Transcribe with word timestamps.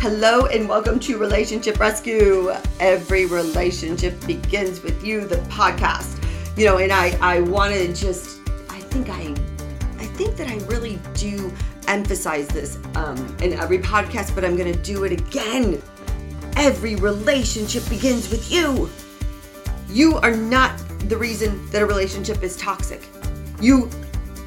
Hello 0.00 0.44
and 0.46 0.68
welcome 0.68 1.00
to 1.00 1.16
Relationship 1.16 1.80
Rescue. 1.80 2.52
Every 2.80 3.24
relationship 3.24 4.24
begins 4.26 4.82
with 4.82 5.02
you, 5.02 5.26
the 5.26 5.36
podcast. 5.48 6.22
You 6.56 6.66
know, 6.66 6.78
and 6.78 6.92
I 6.92 7.18
I 7.22 7.40
want 7.40 7.72
to 7.72 7.92
just 7.94 8.40
I 8.68 8.78
think 8.78 9.08
I 9.08 9.34
I 9.98 10.06
think 10.06 10.36
that 10.36 10.48
I 10.48 10.58
really 10.66 11.00
do 11.14 11.50
emphasize 11.88 12.46
this 12.48 12.78
um, 12.94 13.16
in 13.40 13.54
every 13.54 13.78
podcast, 13.78 14.34
but 14.34 14.44
I'm 14.44 14.54
going 14.54 14.70
to 14.72 14.78
do 14.80 15.04
it 15.04 15.12
again. 15.12 15.82
Every 16.56 16.96
relationship 16.96 17.88
begins 17.88 18.30
with 18.30 18.52
you. 18.52 18.90
You 19.88 20.18
are 20.18 20.36
not 20.36 20.78
the 21.08 21.16
reason 21.16 21.68
that 21.70 21.80
a 21.80 21.86
relationship 21.86 22.42
is 22.42 22.56
toxic. 22.58 23.08
You 23.62 23.88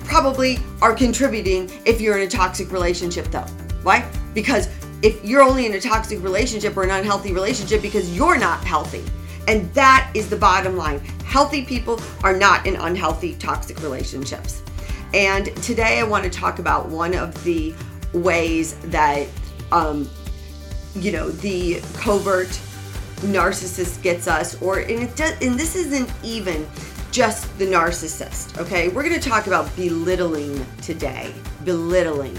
probably 0.05 0.59
are 0.81 0.93
contributing 0.93 1.71
if 1.85 1.99
you're 1.99 2.17
in 2.17 2.27
a 2.27 2.29
toxic 2.29 2.71
relationship, 2.71 3.25
though. 3.27 3.47
Why? 3.83 4.09
Because 4.33 4.67
if 5.01 5.23
you're 5.23 5.41
only 5.41 5.65
in 5.65 5.73
a 5.73 5.79
toxic 5.81 6.21
relationship 6.21 6.75
or 6.75 6.83
an 6.83 6.89
unhealthy 6.89 7.31
relationship 7.33 7.81
because 7.81 8.15
you're 8.15 8.37
not 8.37 8.63
healthy. 8.63 9.03
And 9.47 9.73
that 9.73 10.11
is 10.13 10.29
the 10.29 10.35
bottom 10.35 10.75
line. 10.77 10.99
Healthy 11.25 11.65
people 11.65 11.99
are 12.23 12.35
not 12.35 12.67
in 12.67 12.75
unhealthy, 12.75 13.35
toxic 13.35 13.81
relationships. 13.81 14.61
And 15.13 15.47
today 15.63 15.99
I 15.99 16.03
want 16.03 16.23
to 16.23 16.29
talk 16.29 16.59
about 16.59 16.89
one 16.89 17.15
of 17.15 17.43
the 17.43 17.73
ways 18.13 18.75
that, 18.85 19.27
um, 19.71 20.09
you 20.95 21.11
know, 21.11 21.29
the 21.29 21.81
covert 21.95 22.49
narcissist 23.21 24.01
gets 24.01 24.27
us, 24.27 24.61
or 24.61 24.79
and 24.79 25.03
it 25.03 25.15
does, 25.15 25.33
and 25.41 25.59
this 25.59 25.75
isn't 25.75 26.11
even 26.23 26.67
just 27.11 27.57
the 27.57 27.65
narcissist. 27.65 28.59
Okay, 28.59 28.89
we're 28.89 29.03
going 29.03 29.19
to 29.19 29.29
talk 29.29 29.47
about 29.47 29.73
belittling 29.75 30.65
today. 30.81 31.33
Belittling. 31.65 32.37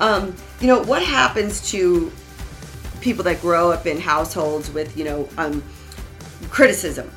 Um, 0.00 0.34
you 0.60 0.66
know, 0.66 0.82
what 0.82 1.02
happens 1.02 1.70
to 1.70 2.10
people 3.00 3.24
that 3.24 3.40
grow 3.40 3.70
up 3.70 3.86
in 3.86 4.00
households 4.00 4.70
with, 4.70 4.96
you 4.96 5.04
know, 5.04 5.28
um, 5.36 5.62
criticism? 6.48 7.10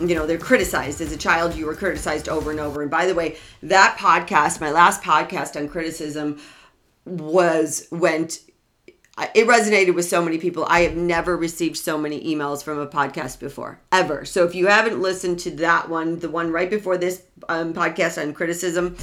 You 0.00 0.14
know, 0.14 0.26
they're 0.26 0.38
criticized. 0.38 1.00
As 1.00 1.12
a 1.12 1.16
child, 1.16 1.54
you 1.54 1.66
were 1.66 1.74
criticized 1.74 2.28
over 2.28 2.50
and 2.50 2.58
over. 2.58 2.82
And 2.82 2.90
by 2.90 3.06
the 3.06 3.14
way, 3.14 3.36
that 3.62 3.98
podcast, 3.98 4.60
my 4.60 4.70
last 4.70 5.02
podcast 5.02 5.56
on 5.56 5.68
criticism, 5.68 6.40
was 7.04 7.86
went 7.90 8.40
it 9.34 9.46
resonated 9.46 9.94
with 9.94 10.06
so 10.06 10.22
many 10.22 10.38
people. 10.38 10.64
I 10.64 10.80
have 10.80 10.96
never 10.96 11.36
received 11.36 11.76
so 11.76 11.98
many 11.98 12.34
emails 12.34 12.62
from 12.62 12.78
a 12.78 12.86
podcast 12.86 13.38
before, 13.38 13.80
ever. 13.92 14.24
So 14.24 14.44
if 14.44 14.54
you 14.54 14.66
haven't 14.68 15.00
listened 15.00 15.40
to 15.40 15.50
that 15.56 15.88
one, 15.88 16.18
the 16.18 16.30
one 16.30 16.50
right 16.50 16.70
before 16.70 16.96
this 16.96 17.22
um, 17.48 17.74
podcast 17.74 18.20
on 18.22 18.32
criticism, 18.32 18.96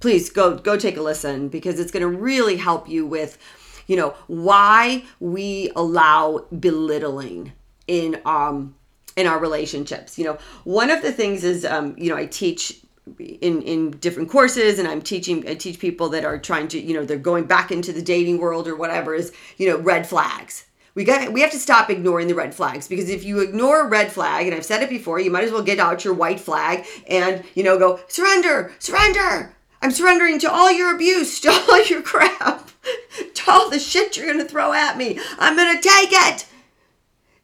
please 0.00 0.30
go 0.30 0.56
go 0.56 0.76
take 0.76 0.96
a 0.96 1.02
listen 1.02 1.48
because 1.48 1.78
it's 1.78 1.92
going 1.92 2.02
to 2.02 2.08
really 2.08 2.56
help 2.56 2.88
you 2.88 3.06
with 3.06 3.38
you 3.86 3.96
know 3.96 4.14
why 4.26 5.04
we 5.20 5.70
allow 5.76 6.44
belittling 6.58 7.52
in 7.86 8.20
um 8.24 8.74
in 9.16 9.26
our 9.26 9.38
relationships. 9.38 10.18
You 10.18 10.24
know 10.24 10.38
one 10.64 10.90
of 10.90 11.02
the 11.02 11.12
things 11.12 11.44
is 11.44 11.64
um 11.64 11.94
you 11.98 12.08
know 12.08 12.16
i 12.16 12.26
teach 12.26 12.80
in 13.18 13.62
in 13.62 13.90
different 13.92 14.30
courses 14.30 14.78
and 14.78 14.86
i'm 14.86 15.02
teaching 15.02 15.48
i 15.48 15.54
teach 15.54 15.80
people 15.80 16.08
that 16.10 16.24
are 16.24 16.38
trying 16.38 16.68
to 16.68 16.80
you 16.80 16.94
know 16.94 17.04
they're 17.04 17.16
going 17.16 17.44
back 17.44 17.72
into 17.72 17.92
the 17.92 18.02
dating 18.02 18.38
world 18.38 18.68
or 18.68 18.76
whatever 18.76 19.14
is 19.14 19.32
you 19.58 19.68
know 19.68 19.78
red 19.78 20.06
flags. 20.06 20.66
We 20.94 21.04
got 21.04 21.32
we 21.32 21.40
have 21.40 21.52
to 21.52 21.58
stop 21.58 21.88
ignoring 21.88 22.28
the 22.28 22.34
red 22.34 22.54
flags 22.54 22.88
because 22.88 23.08
if 23.08 23.24
you 23.24 23.40
ignore 23.40 23.82
a 23.82 23.88
red 23.88 24.12
flag 24.12 24.46
and 24.46 24.54
i've 24.54 24.64
said 24.64 24.82
it 24.82 24.90
before 24.90 25.20
you 25.20 25.30
might 25.30 25.44
as 25.44 25.52
well 25.52 25.62
get 25.62 25.78
out 25.78 26.04
your 26.04 26.14
white 26.14 26.40
flag 26.40 26.84
and 27.08 27.44
you 27.54 27.62
know 27.62 27.78
go 27.78 28.00
surrender 28.08 28.72
surrender 28.80 29.54
I'm 29.82 29.90
surrendering 29.90 30.38
to 30.40 30.52
all 30.52 30.70
your 30.70 30.94
abuse, 30.94 31.40
to 31.40 31.50
all 31.50 31.84
your 31.86 32.02
crap, 32.02 32.70
to 33.34 33.50
all 33.50 33.70
the 33.70 33.78
shit 33.78 34.16
you're 34.16 34.26
going 34.26 34.38
to 34.38 34.44
throw 34.44 34.72
at 34.72 34.96
me. 34.96 35.18
I'm 35.38 35.56
going 35.56 35.76
to 35.76 35.82
take 35.82 36.10
it. 36.12 36.46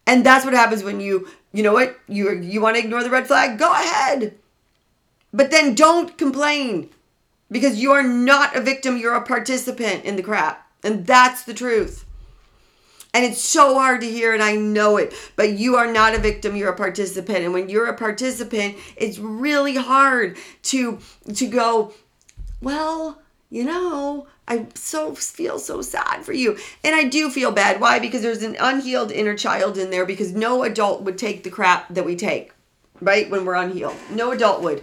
And 0.07 0.25
that's 0.25 0.45
what 0.45 0.55
happens 0.55 0.83
when 0.83 1.01
you, 1.01 1.29
you 1.53 1.63
know 1.63 1.73
what, 1.73 1.99
you 2.07 2.31
you 2.33 2.61
want 2.61 2.77
to 2.77 2.83
ignore 2.83 3.03
the 3.03 3.11
red 3.11 3.27
flag, 3.27 3.59
go 3.59 3.73
ahead. 3.73 4.37
But 5.33 5.51
then 5.51 5.75
don't 5.75 6.17
complain 6.17 6.91
because 7.51 7.81
you 7.81 7.93
are 7.93 8.03
not 8.03 8.57
a 8.57 8.61
victim, 8.61 8.97
you're 8.97 9.15
a 9.15 9.23
participant 9.23 10.05
in 10.05 10.17
the 10.17 10.23
crap. 10.23 10.67
And 10.85 11.07
that's 11.07 11.43
the 11.45 11.55
truth. 11.55 12.05
And 13.13 13.25
it's 13.25 13.41
so 13.41 13.75
hard 13.75 14.03
to 14.03 14.11
hear, 14.11 14.35
and 14.35 14.43
I 14.43 14.57
know 14.57 14.99
it, 14.99 15.15
but 15.37 15.53
you 15.53 15.77
are 15.77 15.91
not 15.91 16.15
a 16.15 16.19
victim, 16.19 16.55
you're 16.55 16.73
a 16.73 16.77
participant. 16.77 17.39
And 17.39 17.55
when 17.55 17.71
you're 17.71 17.87
a 17.87 17.97
participant, 17.97 18.77
it's 18.95 19.19
really 19.19 19.77
hard 19.77 20.37
to 20.65 20.99
to 21.35 21.47
go, 21.47 21.95
well, 22.61 23.21
you 23.51 23.65
know, 23.65 24.27
I 24.49 24.67
so 24.75 25.15
feel 25.15 25.59
so 25.59 25.83
sad 25.83 26.25
for 26.25 26.33
you. 26.33 26.57
And 26.83 26.95
I 26.95 27.05
do 27.05 27.31
feel 27.31 27.53
bad. 27.53 27.81
Why? 27.81 27.99
Because 27.99 28.23
there's 28.23 28.43
an 28.43 28.57
unhealed 28.59 29.13
inner 29.13 29.37
child 29.37 29.79
in 29.79 29.91
there 29.91 30.07
because 30.07 30.33
no 30.33 30.63
adult 30.63 31.03
would 31.03 31.19
take 31.19 31.43
the 31.43 31.51
crap 31.51 31.89
that 31.95 32.05
we 32.05 32.17
take, 32.17 32.53
right? 33.01 33.31
When 33.31 33.45
we're 33.45 33.55
unhealed. 33.55 33.97
No 34.11 34.33
adult 34.33 34.63
would. 34.63 34.83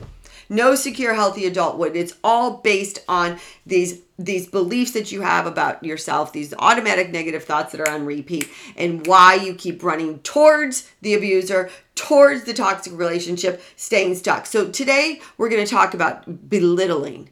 No 0.50 0.76
secure 0.76 1.14
healthy 1.14 1.46
adult 1.46 1.78
would. 1.78 1.96
It's 1.96 2.14
all 2.24 2.58
based 2.58 3.00
on 3.08 3.40
these 3.66 4.02
these 4.20 4.48
beliefs 4.48 4.92
that 4.92 5.12
you 5.12 5.22
have 5.22 5.48
about 5.48 5.84
yourself, 5.84 6.32
these 6.32 6.54
automatic 6.60 7.12
negative 7.12 7.44
thoughts 7.44 7.72
that 7.72 7.82
are 7.82 7.90
on 7.90 8.06
repeat 8.06 8.48
and 8.78 9.06
why 9.08 9.34
you 9.34 9.56
keep 9.56 9.84
running 9.84 10.20
towards 10.20 10.90
the 11.02 11.16
abuser, 11.16 11.70
towards 11.96 12.44
the 12.44 12.54
toxic 12.54 12.94
relationship, 12.94 13.62
staying 13.76 14.14
stuck. 14.14 14.46
So 14.46 14.70
today 14.70 15.20
we're 15.38 15.50
going 15.50 15.66
to 15.66 15.70
talk 15.70 15.96
about 15.96 16.48
belittling 16.48 17.30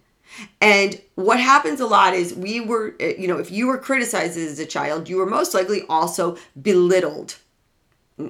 and 0.60 1.02
what 1.16 1.40
happens 1.40 1.80
a 1.80 1.86
lot 1.86 2.14
is 2.14 2.34
we 2.34 2.60
were, 2.60 2.96
eh, 3.00 3.16
you 3.18 3.28
know, 3.28 3.38
if 3.38 3.52
you 3.52 3.68
were 3.68 3.78
criticized 3.78 4.38
as 4.38 4.60
a 4.60 4.66
child, 4.66 5.10
you 5.10 5.18
were 5.18 5.26
most 5.26 5.54
likely 5.54 5.84
also 5.90 6.38
belittled. 6.62 7.38
And 8.18 8.30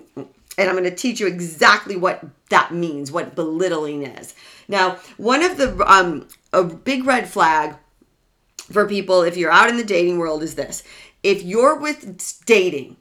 I'm 0.58 0.72
going 0.72 0.84
to 0.84 0.96
teach 0.96 1.20
you 1.20 1.28
exactly 1.28 1.96
what 1.96 2.24
that 2.50 2.74
means, 2.74 3.12
what 3.12 3.36
belittling 3.36 4.04
is. 4.04 4.36
Now, 4.68 4.98
one 5.18 5.44
of 5.44 5.58
the, 5.58 5.84
um, 5.92 6.28
a 6.54 6.64
big 6.64 7.06
red 7.06 7.28
flag 7.28 7.76
for 8.58 8.88
people, 8.88 9.22
if 9.22 9.38
you're 9.38 9.52
out 9.52 9.70
in 9.70 9.78
the 9.78 9.84
dating 9.84 10.18
world, 10.18 10.44
is 10.44 10.56
this. 10.56 10.84
If 11.24 11.44
you're 11.44 11.78
with 11.78 12.46
dating 12.46 12.98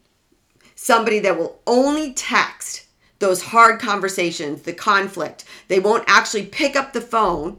somebody 0.75 1.19
that 1.21 1.39
will 1.39 1.61
only 1.67 2.13
text 2.13 2.87
those 3.19 3.43
hard 3.43 3.81
conversations, 3.81 4.63
the 4.63 4.73
conflict, 4.73 5.45
they 5.69 5.79
won't 5.79 6.05
actually 6.07 6.47
pick 6.47 6.75
up 6.75 6.93
the 6.93 7.01
phone 7.01 7.59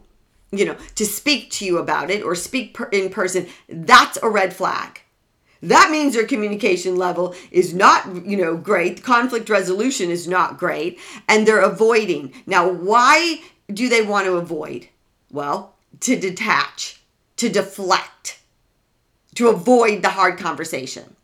you 0.52 0.66
know, 0.66 0.76
to 0.96 1.06
speak 1.06 1.50
to 1.52 1.66
you 1.66 1.78
about 1.78 2.10
it 2.10 2.24
or 2.24 2.36
speak 2.36 2.74
per- 2.74 2.90
in 2.92 3.10
person, 3.10 3.48
that's 3.70 4.18
a 4.22 4.30
red 4.30 4.54
flag. 4.54 5.02
That 5.62 5.92
means 5.92 6.16
your 6.16 6.26
communication 6.26 6.96
level 6.96 7.36
is 7.52 7.74
not, 7.74 8.26
you 8.26 8.36
know, 8.36 8.58
great. 8.58 9.04
Conflict 9.04 9.50
resolution 9.50 10.10
is 10.10 10.28
not 10.28 10.58
great 10.58 11.00
and 11.28 11.48
they're 11.48 11.62
avoiding. 11.62 12.34
Now, 12.48 12.68
why 12.68 13.42
do 13.72 13.88
they 13.88 14.02
want 14.02 14.26
to 14.26 14.38
avoid? 14.38 14.90
Well, 15.32 15.76
to 16.02 16.20
detach, 16.20 17.02
to 17.38 17.48
deflect, 17.48 18.40
to 19.36 19.50
avoid 19.50 20.02
the 20.02 20.10
hard 20.10 20.38
conversation 20.38 21.16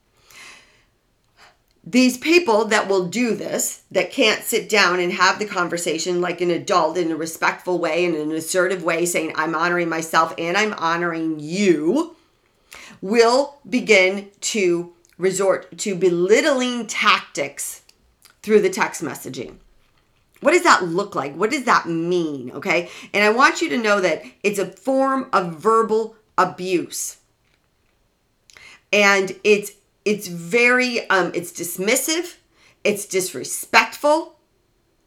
these 1.89 2.17
people 2.17 2.65
that 2.65 2.89
will 2.89 3.07
do 3.07 3.33
this, 3.33 3.83
that 3.91 4.11
can't 4.11 4.43
sit 4.43 4.67
down 4.67 4.99
and 4.99 5.13
have 5.13 5.39
the 5.39 5.45
conversation 5.45 6.19
like 6.19 6.41
an 6.41 6.51
adult 6.51 6.97
in 6.97 7.11
a 7.11 7.15
respectful 7.15 7.79
way, 7.79 8.03
in 8.03 8.13
an 8.13 8.31
assertive 8.31 8.83
way, 8.83 9.05
saying, 9.05 9.31
I'm 9.35 9.55
honoring 9.55 9.87
myself 9.87 10.33
and 10.37 10.57
I'm 10.57 10.73
honoring 10.73 11.39
you, 11.39 12.17
will 13.01 13.59
begin 13.69 14.29
to 14.41 14.93
resort 15.17 15.77
to 15.77 15.95
belittling 15.95 16.87
tactics 16.87 17.83
through 18.41 18.61
the 18.61 18.69
text 18.69 19.01
messaging. 19.01 19.55
What 20.41 20.51
does 20.51 20.63
that 20.63 20.83
look 20.83 21.15
like? 21.15 21.35
What 21.35 21.51
does 21.51 21.63
that 21.63 21.87
mean? 21.87 22.51
Okay. 22.51 22.89
And 23.13 23.23
I 23.23 23.29
want 23.29 23.61
you 23.61 23.69
to 23.69 23.77
know 23.77 24.01
that 24.01 24.23
it's 24.43 24.59
a 24.59 24.67
form 24.67 25.29
of 25.31 25.55
verbal 25.55 26.17
abuse. 26.37 27.17
And 28.91 29.35
it's 29.45 29.71
it's 30.07 30.27
very 30.27 31.09
um 31.09 31.31
it's 31.33 31.51
dismissive 31.51 32.37
it's 32.83 33.05
disrespectful 33.05 34.39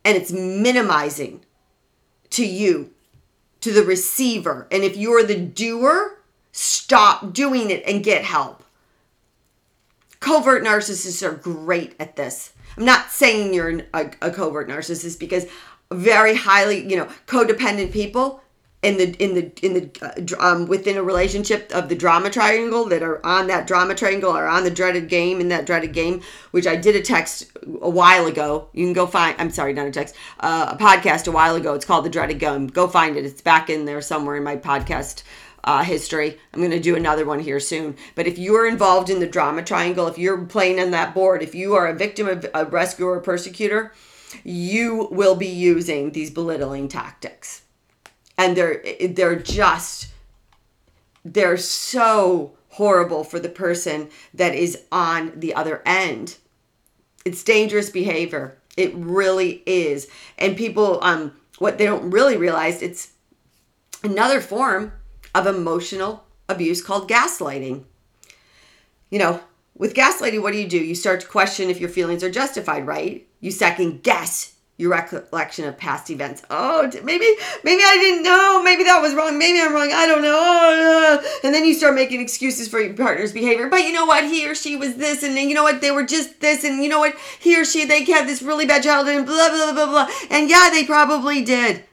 and 0.05 0.17
it's 0.17 0.31
minimizing 0.31 1.41
to 2.31 2.47
you 2.47 2.91
to 3.61 3.73
the 3.73 3.82
receiver. 3.82 4.67
And 4.70 4.85
if 4.85 4.97
you're 4.97 5.23
the 5.23 5.38
doer 5.38 6.19
stop 6.52 7.32
doing 7.32 7.70
it 7.70 7.82
and 7.87 8.02
get 8.02 8.25
help. 8.25 8.64
Covert 10.19 10.64
narcissists 10.64 11.26
are 11.26 11.32
great 11.32 11.94
at 12.00 12.17
this. 12.17 12.52
I'm 12.76 12.85
not 12.85 13.11
saying 13.11 13.55
you're 13.55 13.82
a, 13.94 14.11
a 14.20 14.31
covert 14.31 14.69
narcissist 14.69 15.19
because 15.19 15.47
very 15.93 16.35
highly 16.35 16.88
you 16.88 16.97
know 16.97 17.08
codependent 17.26 17.93
people 17.93 18.43
in 18.82 18.97
the 18.97 19.12
in 19.23 19.35
the 19.35 19.53
in 19.62 19.75
the 19.75 20.37
uh, 20.41 20.44
um, 20.44 20.67
within 20.67 20.97
a 20.97 21.03
relationship 21.03 21.71
of 21.75 21.88
the 21.88 21.94
drama 21.94 22.31
triangle 22.31 22.87
that 22.87 23.03
are 23.03 23.25
on 23.25 23.47
that 23.47 23.67
drama 23.67 23.94
triangle 23.94 24.35
or 24.35 24.47
on 24.47 24.65
the 24.65 24.71
dreaded 24.71 25.09
game 25.09 25.41
in 25.41 25.49
that 25.49 25.67
dreaded 25.67 25.93
game 25.93 26.23
which 26.50 26.67
i 26.67 26.77
did 26.77 26.97
a 26.97 27.03
text 27.03 27.50
a 27.82 27.91
while 27.91 28.27
ago 28.27 28.69
you 28.73 28.87
can 28.87 28.94
go 28.94 29.06
find 29.06 29.37
i'm 29.38 29.50
sorry 29.50 29.73
not 29.73 29.87
a 29.87 29.91
text 29.91 30.15
uh, 30.41 30.69
a 30.71 30.82
podcast 30.82 31.29
a 31.29 31.32
while 31.32 31.55
ago 31.56 31.75
it's 31.75 31.85
called 31.85 32.05
the 32.05 32.11
dreaded 32.11 32.38
game 32.38 32.67
go 32.67 32.88
find 32.88 33.17
it 33.17 33.25
it's 33.25 33.43
back 33.43 33.69
in 33.69 33.85
there 33.85 34.00
somewhere 34.00 34.37
in 34.37 34.43
my 34.43 34.56
podcast 34.56 35.23
uh, 35.62 35.85
history. 35.85 36.38
I'm 36.55 36.61
going 36.61 36.71
to 36.71 36.81
do 36.81 36.97
another 36.97 37.26
one 37.26 37.38
here 37.38 37.61
soon. 37.61 37.97
But 38.15 38.26
if 38.26 38.38
you're 38.38 38.67
involved 38.67 39.11
in 39.11 39.21
the 39.21 39.26
drama 39.26 39.62
triangle, 39.62 40.06
if 40.06 40.17
you're 40.17 40.47
playing 40.47 40.81
on 40.81 40.91
that 40.93 41.12
board, 41.12 41.43
if 41.43 41.55
you 41.55 41.75
are 41.75 41.87
a 41.87 41.94
victim 41.94 42.26
of 42.29 42.47
a 42.55 42.65
rescuer 42.65 43.17
or 43.17 43.21
persecutor, 43.21 43.93
you 44.43 45.09
will 45.11 45.35
be 45.35 45.49
using 45.49 46.12
these 46.12 46.31
belittling 46.31 46.88
tactics. 46.88 47.61
And 48.40 48.56
they're 48.56 48.82
they're 49.10 49.37
just 49.37 50.08
they're 51.26 51.58
so 51.58 52.56
horrible 52.70 53.22
for 53.22 53.38
the 53.38 53.50
person 53.50 54.08
that 54.32 54.54
is 54.54 54.84
on 54.90 55.38
the 55.38 55.54
other 55.54 55.82
end. 55.84 56.38
It's 57.26 57.44
dangerous 57.44 57.90
behavior. 57.90 58.56
It 58.78 58.94
really 58.94 59.62
is. 59.66 60.08
And 60.38 60.56
people 60.56 61.00
um 61.02 61.32
what 61.58 61.76
they 61.76 61.84
don't 61.84 62.10
really 62.10 62.38
realize 62.38 62.81
it's 62.81 63.12
another 64.02 64.40
form 64.40 64.94
of 65.34 65.46
emotional 65.46 66.25
abuse 66.48 66.81
called 66.81 67.10
gaslighting. 67.10 67.84
You 69.10 69.19
know, 69.19 69.40
with 69.76 69.92
gaslighting, 69.92 70.40
what 70.40 70.52
do 70.52 70.58
you 70.58 70.66
do? 70.66 70.78
You 70.78 70.94
start 70.94 71.20
to 71.20 71.26
question 71.26 71.69
if 71.69 71.78
your 71.78 71.90
feelings 71.90 72.25
are 72.25 72.31
justified, 72.31 72.87
right? 72.87 73.26
You 73.40 73.50
second 73.50 74.02
guess 74.02 74.54
your 74.81 74.91
recollection 74.91 75.67
of 75.67 75.77
past 75.77 76.11
events. 76.11 76.43
Oh, 76.49 76.91
maybe 77.05 77.27
maybe 77.62 77.82
I 77.85 77.99
didn't 78.00 78.23
know. 78.23 78.62
Maybe 78.62 78.85
that 78.85 79.03
was 79.03 79.15
wrong. 79.15 79.38
Maybe 79.38 79.61
I'm 79.61 79.75
wrong. 79.75 79.91
I 79.93 80.06
don't 80.06 80.23
know. 80.23 80.38
Oh, 80.41 81.41
and 81.44 81.55
then 81.55 81.67
you 81.67 81.75
start 81.75 81.94
making 81.94 82.21
excuses 82.21 82.67
for 82.67 82.81
your 82.81 82.94
partner's 82.94 83.32
behavior. 83.32 83.69
But 83.69 83.82
you 83.82 83.93
know 83.93 84.06
what? 84.06 84.25
He 84.25 84.49
or 84.49 84.55
she 84.55 84.77
was 84.77 84.97
this, 84.97 85.23
and 85.23 85.37
you 85.37 85.55
know 85.55 85.62
what? 85.62 85.82
They 85.82 85.91
were 85.91 86.05
just 86.05 86.41
this, 86.41 86.65
and 86.65 86.82
you 86.82 86.88
know 86.88 86.99
what? 86.99 87.15
He 87.38 87.61
or 87.61 87.67
she 87.67 87.85
they 87.85 88.05
had 88.05 88.27
this 88.27 88.41
really 88.41 88.65
bad 88.65 88.82
childhood, 88.82 89.17
and 89.17 89.27
blah 89.27 89.50
blah 89.50 89.73
blah 89.73 89.87
blah. 89.87 90.09
And 90.31 90.49
yeah, 90.49 90.71
they 90.71 90.85
probably 90.85 91.44
did. 91.44 91.85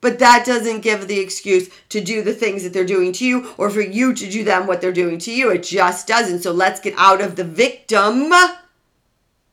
But 0.00 0.20
that 0.20 0.46
doesn't 0.46 0.82
give 0.82 1.08
the 1.08 1.18
excuse 1.18 1.68
to 1.88 2.00
do 2.00 2.22
the 2.22 2.34
things 2.34 2.62
that 2.62 2.72
they're 2.72 2.84
doing 2.84 3.12
to 3.14 3.24
you 3.24 3.52
or 3.58 3.70
for 3.70 3.80
you 3.80 4.14
to 4.14 4.30
do 4.30 4.44
them 4.44 4.68
what 4.68 4.80
they're 4.80 4.92
doing 4.92 5.18
to 5.20 5.32
you. 5.32 5.50
It 5.50 5.64
just 5.64 6.06
doesn't. 6.06 6.42
So 6.42 6.52
let's 6.52 6.78
get 6.78 6.94
out 6.96 7.20
of 7.20 7.34
the 7.34 7.42
victim 7.42 8.30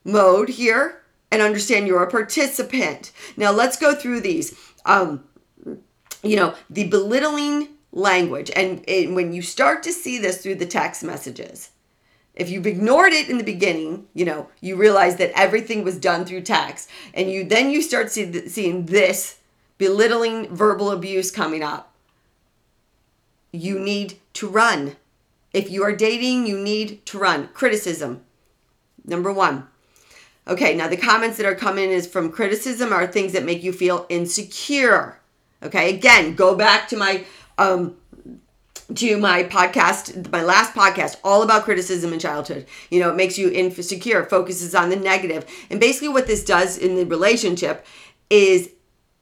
mode 0.04 0.50
here 0.50 1.03
and 1.34 1.42
understand 1.42 1.88
you're 1.88 2.04
a 2.04 2.12
participant. 2.12 3.12
Now 3.36 3.52
let's 3.52 3.76
go 3.76 3.96
through 3.96 4.22
these. 4.22 4.56
Um, 4.86 5.24
you 6.22 6.36
know, 6.36 6.54
the 6.70 6.88
belittling 6.88 7.70
language. 7.92 8.52
And, 8.56 8.88
and 8.88 9.16
when 9.16 9.34
you 9.34 9.42
start 9.42 9.82
to 9.84 9.92
see 9.92 10.20
this 10.20 10.42
through 10.42 10.56
the 10.56 10.68
text 10.68 11.04
messages, 11.04 11.72
if 12.36 12.50
you've 12.50 12.68
ignored 12.68 13.14
it 13.14 13.30
in 13.30 13.40
the 13.40 13.44
beginning, 13.44 14.08
you 14.14 14.26
know, 14.26 14.48
you 14.62 14.76
realize 14.76 15.16
that 15.18 15.32
everything 15.36 15.84
was 15.84 15.98
done 16.00 16.24
through 16.24 16.42
text, 16.42 16.90
and 17.14 17.30
you 17.30 17.44
then 17.44 17.70
you 17.70 17.82
start 17.82 18.12
see, 18.12 18.48
seeing 18.48 18.86
this 18.86 19.40
belittling 19.78 20.48
verbal 20.56 20.92
abuse 20.92 21.30
coming 21.30 21.64
up. 21.64 21.94
You 23.52 23.80
need 23.80 24.20
to 24.34 24.48
run. 24.48 24.96
If 25.52 25.70
you 25.70 25.84
are 25.84 25.96
dating, 25.96 26.48
you 26.48 26.58
need 26.60 27.06
to 27.08 27.20
run. 27.20 27.50
Criticism. 27.50 28.22
Number 29.06 29.32
one. 29.32 29.68
Okay, 30.48 30.76
now 30.76 30.88
the 30.88 30.98
comments 30.98 31.38
that 31.38 31.46
are 31.46 31.56
coming 31.56 31.90
is 31.90 32.06
from 32.06 32.32
criticism 32.32 32.92
are 32.92 33.08
things 33.08 33.32
that 33.34 33.46
make 33.46 33.64
you 33.64 33.72
feel 33.72 34.06
insecure. 34.10 35.20
Okay, 35.62 35.96
again, 35.96 36.36
go 36.36 36.56
back 36.56 36.88
to 36.90 36.98
my 36.98 37.24
um 37.58 37.96
to 38.96 39.18
my 39.18 39.44
podcast, 39.44 40.30
my 40.32 40.44
last 40.44 40.74
podcast, 40.74 41.16
all 41.24 41.42
about 41.42 41.64
criticism 41.64 42.14
in 42.14 42.20
childhood. 42.20 42.68
You 42.90 43.00
know, 43.00 43.10
it 43.10 43.16
makes 43.16 43.38
you 43.38 43.50
insecure, 43.50 44.26
focuses 44.26 44.76
on 44.76 44.90
the 44.90 44.96
negative. 44.96 45.46
And 45.70 45.80
basically 45.80 46.10
what 46.10 46.28
this 46.28 46.44
does 46.44 46.78
in 46.78 46.96
the 46.96 47.06
relationship 47.06 47.86
is 48.30 48.70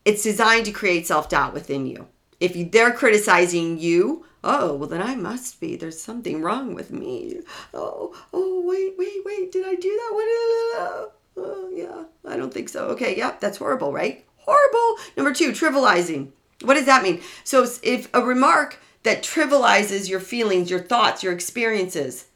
it's 0.03 0.23
designed 0.23 0.65
to 0.65 0.71
create 0.71 1.07
self-doubt 1.07 1.53
within 1.53 1.85
you. 1.85 2.07
If 2.39 2.71
they're 2.71 2.91
criticizing 2.91 3.77
you, 3.77 4.25
oh, 4.43 4.75
well 4.75 4.89
then 4.89 5.01
I 5.01 5.15
must 5.15 5.59
be. 5.59 5.75
There's 5.75 6.01
something 6.01 6.41
wrong 6.41 6.73
with 6.73 6.91
me. 6.91 7.41
Oh, 7.73 8.15
oh, 8.33 8.63
wait, 8.65 8.93
wait, 8.97 9.25
wait. 9.25 9.51
Did 9.51 9.65
I 9.65 9.75
do 9.75 9.89
that? 9.89 10.09
What? 10.13 11.17
Oh, 11.37 11.69
yeah, 11.73 12.03
I 12.29 12.35
don't 12.35 12.53
think 12.53 12.67
so. 12.67 12.87
Okay, 12.87 13.15
yep, 13.15 13.39
that's 13.39 13.57
horrible, 13.57 13.93
right? 13.93 14.25
Horrible. 14.35 14.97
Number 15.15 15.33
two, 15.33 15.51
trivializing. 15.51 16.31
What 16.61 16.73
does 16.73 16.85
that 16.87 17.03
mean? 17.03 17.21
So 17.45 17.65
if 17.83 18.09
a 18.13 18.21
remark 18.21 18.79
that 19.03 19.23
trivializes 19.23 20.09
your 20.09 20.19
feelings, 20.19 20.69
your 20.69 20.81
thoughts, 20.81 21.23
your 21.23 21.31
experiences, 21.31 22.27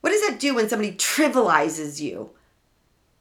what 0.00 0.10
does 0.10 0.20
that 0.28 0.38
do 0.38 0.54
when 0.54 0.68
somebody 0.68 0.92
trivializes 0.92 2.00
you? 2.00 2.30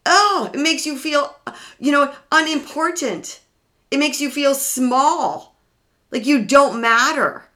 Oh, 0.06 0.50
it 0.54 0.60
makes 0.60 0.86
you 0.86 0.98
feel, 0.98 1.36
uh, 1.46 1.54
you 1.80 1.92
know, 1.92 2.14
unimportant. 2.32 3.42
It 3.92 4.00
makes 4.00 4.22
you 4.22 4.30
feel 4.30 4.54
small, 4.56 5.56
like 6.12 6.26
you 6.26 6.46
don't 6.46 6.82
matter. 6.82 7.49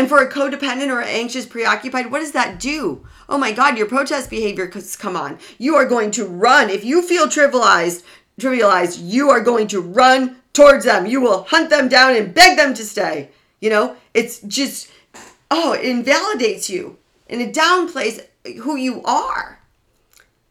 And 0.00 0.08
for 0.08 0.22
a 0.22 0.32
codependent 0.32 0.88
or 0.88 1.02
anxious, 1.02 1.44
preoccupied, 1.44 2.10
what 2.10 2.20
does 2.20 2.32
that 2.32 2.58
do? 2.58 3.06
Oh 3.28 3.36
my 3.36 3.52
God, 3.52 3.76
your 3.76 3.86
protest 3.86 4.30
behavior 4.30 4.66
has 4.70 4.96
come 4.96 5.14
on. 5.14 5.38
You 5.58 5.74
are 5.74 5.84
going 5.84 6.10
to 6.12 6.24
run. 6.24 6.70
If 6.70 6.86
you 6.86 7.02
feel 7.02 7.26
trivialized, 7.26 8.02
trivialized, 8.40 9.00
you 9.02 9.28
are 9.28 9.42
going 9.42 9.66
to 9.66 9.82
run 9.82 10.36
towards 10.54 10.86
them. 10.86 11.04
You 11.04 11.20
will 11.20 11.42
hunt 11.42 11.68
them 11.68 11.86
down 11.86 12.16
and 12.16 12.32
beg 12.32 12.56
them 12.56 12.72
to 12.72 12.82
stay. 12.82 13.28
You 13.60 13.68
know, 13.68 13.96
it's 14.14 14.40
just, 14.40 14.90
oh, 15.50 15.74
it 15.74 15.84
invalidates 15.84 16.70
you 16.70 16.96
and 17.28 17.42
it 17.42 17.52
downplays 17.52 18.24
who 18.62 18.76
you 18.76 19.02
are. 19.02 19.60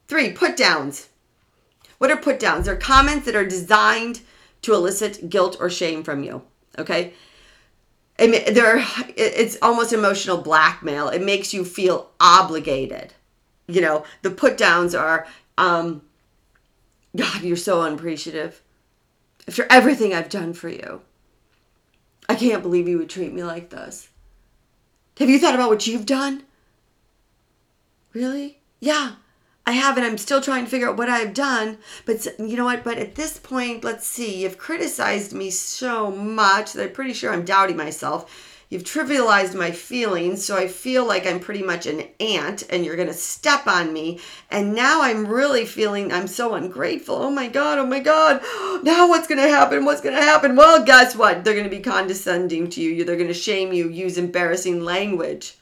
Three, 0.07 0.31
put 0.31 0.57
downs. 0.57 1.10
What 1.98 2.12
are 2.12 2.18
put 2.18 2.40
downs? 2.40 2.68
They're 2.68 2.75
comments 2.75 3.25
that 3.25 3.36
are 3.36 3.48
designed 3.48 4.22
to 4.62 4.75
elicit 4.75 5.28
guilt 5.28 5.57
or 5.60 5.72
shame 5.72 6.04
from 6.04 6.22
you. 6.22 6.44
Okay. 6.78 7.13
It, 8.19 8.54
there, 8.54 8.83
it's 9.16 9.57
almost 9.62 9.94
emotional 9.94 10.38
blackmail. 10.38 11.10
It 11.10 11.21
makes 11.21 11.54
you 11.54 11.63
feel 11.63 12.12
obligated. 12.19 13.13
You 13.68 13.81
know, 13.81 14.04
the 14.24 14.31
put 14.31 14.57
downs 14.57 14.94
are, 14.94 15.27
um, 15.57 16.01
God, 17.16 17.42
you're 17.44 17.56
so 17.56 17.81
unappreciative. 17.81 18.62
After 19.48 19.66
everything 19.69 20.13
I've 20.13 20.30
done 20.30 20.54
for 20.54 20.69
you, 20.69 21.01
I 22.27 22.36
can't 22.36 22.62
believe 22.62 22.88
you 22.88 22.98
would 22.98 23.10
treat 23.10 23.33
me 23.33 23.44
like 23.44 23.69
this. 23.69 24.10
Have 25.18 25.30
you 25.30 25.39
thought 25.39 25.56
about 25.56 25.69
what 25.69 25.88
you've 25.88 26.06
done? 26.06 26.44
Really? 28.13 28.60
Yeah. 28.80 29.13
I 29.69 29.74
haven't. 29.74 30.04
I'm 30.04 30.18
still 30.18 30.42
trying 30.42 30.66
to 30.66 30.71
figure 30.71 30.89
out 30.89 30.98
what 30.98 31.10
I've 31.10 31.36
done. 31.36 31.77
But 32.07 32.25
you 32.39 32.57
know 32.57 32.66
what? 32.66 32.83
But 32.83 32.98
at 32.98 33.13
this 33.13 33.38
point, 33.38 33.83
let's 33.83 34.07
see. 34.07 34.42
You've 34.42 34.57
criticized 34.57 35.31
me 35.31 35.51
so 35.51 36.10
much 36.10 36.74
that 36.74 36.83
I'm 36.88 36.92
pretty 36.92 37.13
sure 37.13 37.31
I'm 37.31 37.45
doubting 37.45 37.77
myself. 37.77 38.66
You've 38.69 38.83
trivialized 38.83 39.54
my 39.54 39.69
feelings, 39.69 40.44
so 40.44 40.57
I 40.57 40.68
feel 40.68 41.06
like 41.06 41.27
I'm 41.27 41.39
pretty 41.39 41.62
much 41.62 41.86
an 41.86 42.07
ant 42.19 42.63
and 42.71 42.83
you're 42.83 42.95
going 42.95 43.10
to 43.10 43.13
step 43.13 43.68
on 43.68 43.94
me. 43.94 44.19
And 44.50 44.74
now 44.74 45.04
I'm 45.04 45.27
really 45.27 45.67
feeling 45.67 46.12
I'm 46.12 46.25
so 46.25 46.55
ungrateful. 46.55 47.13
Oh 47.13 47.29
my 47.29 47.48
God, 47.48 47.77
oh 47.77 47.86
my 47.86 48.00
God. 48.00 48.41
Now 48.82 49.08
what's 49.08 49.27
going 49.27 49.41
to 49.41 49.48
happen? 49.48 49.86
What's 49.86 50.01
going 50.01 50.15
to 50.15 50.22
happen? 50.22 50.55
Well, 50.55 50.84
guess 50.84 51.15
what? 51.15 51.44
They're 51.44 51.53
going 51.53 51.70
to 51.70 51.75
be 51.75 51.82
condescending 51.82 52.72
to 52.72 52.82
you. 52.82 53.03
They're 53.03 53.17
going 53.17 53.27
to 53.27 53.34
shame 53.36 53.72
you, 53.72 53.88
use 53.88 54.17
embarrassing 54.17 54.84
language. 54.84 55.58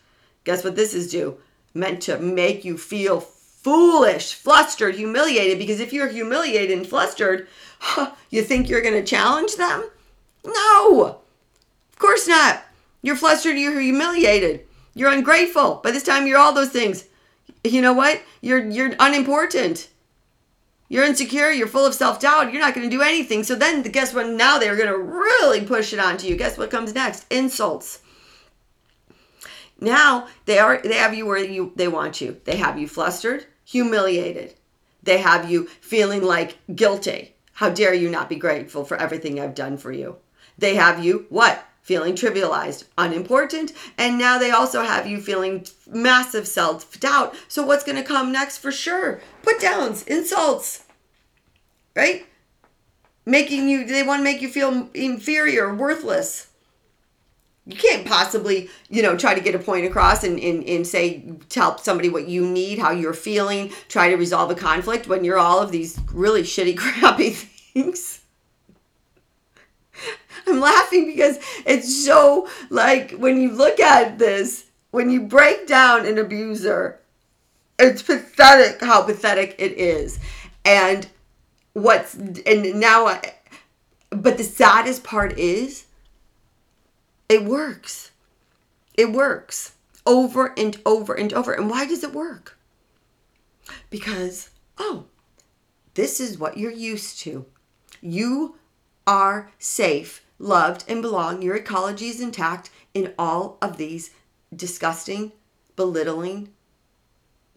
Guess 0.45 0.63
what 0.63 0.77
this 0.77 0.93
is 0.93 1.11
do? 1.11 1.39
Meant 1.73 2.03
to 2.03 2.19
make 2.19 2.63
you 2.63 2.77
feel 2.77 3.25
foolish, 3.67 4.33
flustered, 4.33 4.95
humiliated. 4.95 5.59
Because 5.59 5.81
if 5.81 5.91
you're 5.91 6.07
humiliated 6.07 6.77
and 6.77 6.87
flustered, 6.87 7.49
you 8.29 8.41
think 8.41 8.69
you're 8.69 8.81
going 8.81 8.93
to 8.93 9.03
challenge 9.03 9.55
them? 9.55 9.83
No, 10.45 11.19
of 11.91 11.99
course 11.99 12.29
not. 12.29 12.63
You're 13.01 13.17
flustered, 13.17 13.57
you're 13.57 13.77
humiliated, 13.77 14.65
you're 14.93 15.11
ungrateful. 15.11 15.81
By 15.83 15.91
this 15.91 16.03
time, 16.03 16.27
you're 16.27 16.37
all 16.37 16.53
those 16.53 16.69
things. 16.69 17.03
You 17.65 17.81
know 17.81 17.91
what? 17.91 18.21
You're 18.39 18.65
you're 18.69 18.93
unimportant. 19.01 19.89
You're 20.87 21.03
insecure. 21.03 21.51
You're 21.51 21.67
full 21.67 21.85
of 21.85 21.93
self 21.93 22.21
doubt. 22.21 22.53
You're 22.53 22.61
not 22.61 22.73
going 22.73 22.89
to 22.89 22.95
do 22.95 23.01
anything. 23.01 23.43
So 23.43 23.55
then, 23.55 23.83
guess 23.83 24.13
what? 24.13 24.29
Now 24.29 24.59
they're 24.59 24.77
going 24.77 24.87
to 24.87 24.97
really 24.97 25.65
push 25.65 25.91
it 25.91 25.99
onto 25.99 26.27
you. 26.27 26.37
Guess 26.37 26.57
what 26.57 26.71
comes 26.71 26.95
next? 26.95 27.25
Insults. 27.29 27.99
Now 29.81 30.27
they 30.45 30.57
are 30.57 30.81
they 30.81 30.95
have 30.95 31.13
you 31.13 31.25
where 31.25 31.37
you 31.37 31.73
they 31.75 31.89
want 31.89 32.21
you. 32.21 32.39
They 32.45 32.55
have 32.55 32.79
you 32.79 32.87
flustered 32.87 33.45
humiliated. 33.67 34.53
They 35.03 35.17
have 35.17 35.51
you 35.51 35.67
feeling 35.81 36.23
like 36.23 36.57
guilty. 36.73 37.35
How 37.53 37.69
dare 37.69 37.93
you 37.93 38.09
not 38.09 38.29
be 38.29 38.37
grateful 38.37 38.85
for 38.85 38.95
everything 38.97 39.39
I've 39.39 39.55
done 39.55 39.77
for 39.77 39.91
you? 39.91 40.17
They 40.57 40.75
have 40.75 41.03
you 41.03 41.25
what? 41.29 41.65
Feeling 41.81 42.15
trivialized, 42.15 42.85
unimportant, 42.97 43.71
and 43.97 44.17
now 44.17 44.37
they 44.37 44.51
also 44.51 44.83
have 44.83 45.07
you 45.07 45.21
feeling 45.21 45.65
massive 45.85 46.47
self 46.47 46.99
doubt. 46.99 47.35
So, 47.47 47.65
what's 47.65 47.83
going 47.83 47.97
to 47.97 48.03
come 48.03 48.31
next 48.31 48.57
for 48.57 48.73
sure? 48.73 49.21
Put 49.41 49.61
downs, 49.61 50.03
insults, 50.03 50.83
right? 51.95 52.25
Making 53.25 53.69
you, 53.69 53.85
they 53.85 54.03
want 54.03 54.19
to 54.19 54.23
make 54.23 54.41
you 54.41 54.49
feel 54.49 54.89
inferior, 54.93 55.73
worthless 55.73 56.47
you 57.67 57.75
can't 57.75 58.05
possibly 58.05 58.69
you 58.89 59.01
know 59.01 59.17
try 59.17 59.35
to 59.35 59.41
get 59.41 59.53
a 59.53 59.59
point 59.59 59.85
across 59.85 60.23
and, 60.23 60.39
and, 60.39 60.63
and 60.63 60.87
say 60.87 61.23
tell 61.49 61.77
somebody 61.77 62.09
what 62.09 62.27
you 62.27 62.45
need 62.45 62.79
how 62.79 62.91
you're 62.91 63.13
feeling 63.13 63.71
try 63.89 64.09
to 64.09 64.15
resolve 64.15 64.49
a 64.49 64.55
conflict 64.55 65.07
when 65.07 65.23
you're 65.23 65.37
all 65.37 65.59
of 65.61 65.71
these 65.71 65.99
really 66.13 66.43
shitty 66.43 66.77
crappy 66.77 67.31
things 67.31 68.21
I'm 70.47 70.61
laughing 70.61 71.07
because 71.07 71.39
it's 71.65 72.05
so 72.05 72.47
like 72.69 73.11
when 73.11 73.41
you 73.41 73.51
look 73.51 73.79
at 73.79 74.17
this, 74.17 74.65
when 74.91 75.09
you 75.09 75.21
break 75.21 75.67
down 75.67 76.05
an 76.05 76.17
abuser, 76.17 76.99
it's 77.77 78.01
pathetic 78.01 78.81
how 78.81 79.03
pathetic 79.03 79.55
it 79.59 79.73
is. 79.73 80.19
And 80.63 81.07
what's 81.73 82.15
and 82.15 82.79
now 82.79 83.19
but 84.09 84.37
the 84.37 84.43
saddest 84.43 85.03
part 85.03 85.37
is 85.37 85.85
it 87.29 87.43
works. 87.43 88.11
It 88.93 89.11
works 89.11 89.73
over 90.05 90.53
and 90.57 90.79
over 90.85 91.13
and 91.13 91.33
over. 91.33 91.53
And 91.53 91.69
why 91.69 91.85
does 91.85 92.03
it 92.03 92.13
work? 92.13 92.57
Because, 93.89 94.49
oh, 94.77 95.05
this 95.93 96.19
is 96.19 96.37
what 96.37 96.57
you're 96.57 96.71
used 96.71 97.19
to. 97.19 97.45
You 98.01 98.55
are 99.05 99.51
safe, 99.59 100.25
loved, 100.39 100.83
and 100.87 101.01
belong. 101.01 101.41
Your 101.41 101.55
ecology 101.55 102.07
is 102.07 102.21
intact 102.21 102.69
in 102.93 103.13
all 103.19 103.57
of 103.61 103.77
these 103.77 104.11
disgusting, 104.55 105.33
belittling 105.75 106.49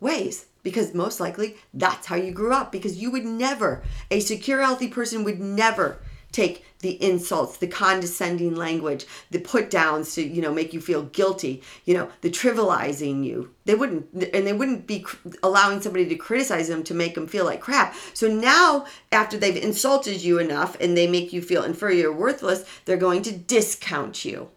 ways 0.01 0.47
because 0.63 0.95
most 0.95 1.21
likely 1.21 1.57
that's 1.73 2.07
how 2.07 2.17
you 2.17 2.33
grew 2.33 2.53
up 2.53 2.73
because 2.73 2.97
you 2.97 3.11
would 3.11 3.25
never 3.25 3.83
a 4.11 4.21
secure 4.21 4.63
healthy 4.63 4.89
person 4.89 5.25
would 5.25 5.41
never 5.41 5.99
take 6.33 6.65
the 6.81 7.03
insults, 7.03 7.59
the 7.59 7.67
condescending 7.67 8.55
language, 8.55 9.07
the 9.31 9.39
put 9.39 9.71
downs 9.71 10.15
to, 10.15 10.23
you 10.23 10.41
know, 10.41 10.53
make 10.53 10.73
you 10.73 10.81
feel 10.81 11.03
guilty, 11.03 11.63
you 11.85 11.95
know, 11.95 12.09
the 12.23 12.31
trivializing 12.31 13.23
you. 13.25 13.51
They 13.67 13.75
wouldn't, 13.75 14.07
and 14.33 14.47
they 14.47 14.53
wouldn't 14.53 14.87
be 14.87 15.05
allowing 15.43 15.81
somebody 15.81 16.07
to 16.09 16.15
criticize 16.15 16.69
them 16.69 16.83
to 16.85 16.95
make 16.95 17.15
them 17.15 17.27
feel 17.27 17.45
like 17.45 17.61
crap. 17.61 17.95
So 18.15 18.29
now, 18.29 18.87
after 19.13 19.37
they've 19.37 19.63
insulted 19.63 20.23
you 20.23 20.39
enough 20.39 20.77
and 20.81 20.97
they 20.97 21.07
make 21.07 21.33
you 21.33 21.43
feel 21.43 21.65
inferior 21.65 22.09
or 22.09 22.17
worthless, 22.17 22.65
they're 22.85 22.97
going 22.97 23.23
to 23.23 23.37
discount 23.37 24.25
you. 24.25 24.49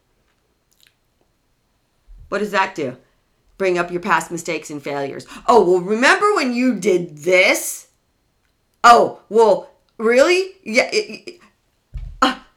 What 2.29 2.39
does 2.39 2.51
that 2.51 2.73
do? 2.73 2.97
Bring 3.57 3.77
up 3.77 3.91
your 3.91 4.01
past 4.01 4.31
mistakes 4.31 4.69
and 4.69 4.81
failures. 4.81 5.27
Oh, 5.47 5.63
well, 5.69 5.81
remember 5.81 6.33
when 6.35 6.53
you 6.53 6.79
did 6.79 7.17
this? 7.17 7.89
Oh, 8.83 9.21
well, 9.29 9.69
really? 9.97 10.51
Yeah. 10.63 10.89
It, 10.91 11.41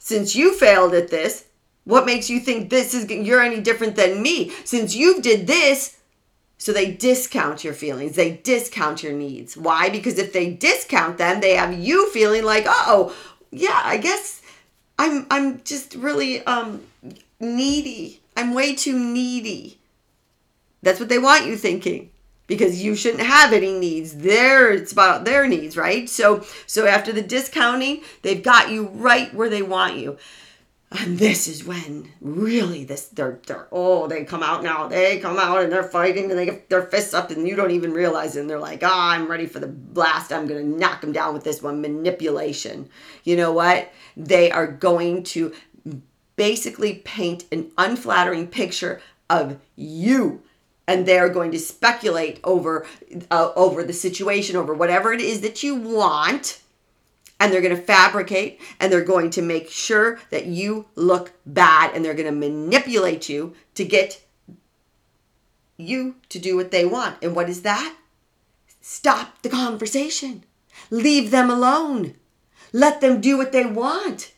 since 0.06 0.36
you 0.36 0.54
failed 0.54 0.94
at 0.94 1.08
this, 1.08 1.46
what 1.82 2.06
makes 2.06 2.30
you 2.30 2.38
think 2.38 2.70
this 2.70 2.94
is 2.94 3.10
you're 3.10 3.42
any 3.42 3.60
different 3.60 3.96
than 3.96 4.22
me? 4.22 4.52
Since 4.64 4.94
you 4.94 5.20
did 5.20 5.48
this, 5.48 5.98
so 6.58 6.72
they 6.72 6.92
discount 6.92 7.64
your 7.64 7.74
feelings. 7.74 8.14
They 8.14 8.36
discount 8.36 9.02
your 9.02 9.14
needs. 9.14 9.56
Why? 9.56 9.88
Because 9.90 10.16
if 10.16 10.32
they 10.32 10.52
discount 10.52 11.18
them, 11.18 11.40
they 11.40 11.56
have 11.56 11.76
you 11.76 12.08
feeling 12.10 12.44
like, 12.44 12.66
"Oh, 12.68 13.16
yeah, 13.50 13.80
I 13.82 13.96
guess 13.96 14.42
I'm 14.96 15.26
I'm 15.28 15.64
just 15.64 15.96
really 15.96 16.46
um 16.46 16.82
needy. 17.40 18.20
I'm 18.36 18.54
way 18.54 18.76
too 18.76 18.96
needy." 18.96 19.80
That's 20.82 21.00
what 21.00 21.08
they 21.08 21.18
want 21.18 21.46
you 21.46 21.56
thinking 21.56 22.10
because 22.46 22.82
you 22.82 22.94
shouldn't 22.94 23.22
have 23.22 23.52
any 23.52 23.78
needs. 23.78 24.16
There 24.16 24.72
it's 24.72 24.92
about 24.92 25.24
their 25.24 25.46
needs, 25.46 25.76
right? 25.76 26.08
So 26.08 26.44
so 26.66 26.86
after 26.86 27.12
the 27.12 27.22
discounting, 27.22 28.02
they've 28.22 28.42
got 28.42 28.70
you 28.70 28.88
right 28.88 29.32
where 29.34 29.48
they 29.48 29.62
want 29.62 29.96
you. 29.96 30.18
And 30.92 31.18
this 31.18 31.48
is 31.48 31.64
when 31.64 32.12
really 32.20 32.84
this 32.84 33.08
they're 33.08 33.40
they're 33.46 33.66
oh 33.72 34.06
they 34.06 34.24
come 34.24 34.44
out 34.44 34.62
now 34.62 34.86
they 34.86 35.18
come 35.18 35.36
out 35.36 35.62
and 35.62 35.72
they're 35.72 35.82
fighting 35.82 36.30
and 36.30 36.38
they 36.38 36.44
get 36.44 36.70
their 36.70 36.84
fists 36.84 37.12
up 37.12 37.30
and 37.30 37.46
you 37.46 37.56
don't 37.56 37.72
even 37.72 37.92
realize 37.92 38.36
it 38.36 38.40
and 38.40 38.48
they're 38.48 38.60
like 38.60 38.82
ah 38.84 39.10
I'm 39.10 39.28
ready 39.28 39.46
for 39.46 39.58
the 39.58 39.66
blast 39.66 40.32
I'm 40.32 40.46
gonna 40.46 40.62
knock 40.62 41.00
them 41.00 41.10
down 41.10 41.34
with 41.34 41.42
this 41.42 41.60
one 41.60 41.80
manipulation 41.80 42.88
you 43.24 43.36
know 43.36 43.50
what 43.50 43.90
they 44.16 44.50
are 44.52 44.68
going 44.68 45.24
to 45.24 45.52
basically 46.36 46.94
paint 47.04 47.46
an 47.50 47.72
unflattering 47.76 48.46
picture 48.46 49.00
of 49.28 49.58
you 49.74 50.42
and 50.86 51.06
they're 51.06 51.28
going 51.28 51.50
to 51.50 51.58
speculate 51.58 52.40
over 52.44 52.86
uh, 53.30 53.52
over 53.56 53.82
the 53.82 53.92
situation 53.92 54.56
over 54.56 54.74
whatever 54.74 55.12
it 55.12 55.20
is 55.20 55.40
that 55.40 55.62
you 55.62 55.74
want 55.74 56.60
and 57.38 57.52
they're 57.52 57.62
going 57.62 57.76
to 57.76 57.82
fabricate 57.82 58.60
and 58.80 58.90
they're 58.90 59.04
going 59.04 59.30
to 59.30 59.42
make 59.42 59.68
sure 59.70 60.18
that 60.30 60.46
you 60.46 60.86
look 60.94 61.32
bad 61.44 61.94
and 61.94 62.04
they're 62.04 62.14
going 62.14 62.32
to 62.32 62.48
manipulate 62.48 63.28
you 63.28 63.54
to 63.74 63.84
get 63.84 64.24
you 65.76 66.16
to 66.30 66.38
do 66.38 66.56
what 66.56 66.70
they 66.70 66.86
want. 66.86 67.16
And 67.22 67.36
what 67.36 67.50
is 67.50 67.62
that? 67.62 67.94
Stop 68.80 69.42
the 69.42 69.50
conversation. 69.50 70.44
Leave 70.90 71.30
them 71.30 71.50
alone. 71.50 72.14
Let 72.72 73.00
them 73.00 73.20
do 73.20 73.36
what 73.36 73.52
they 73.52 73.66
want. 73.66 74.32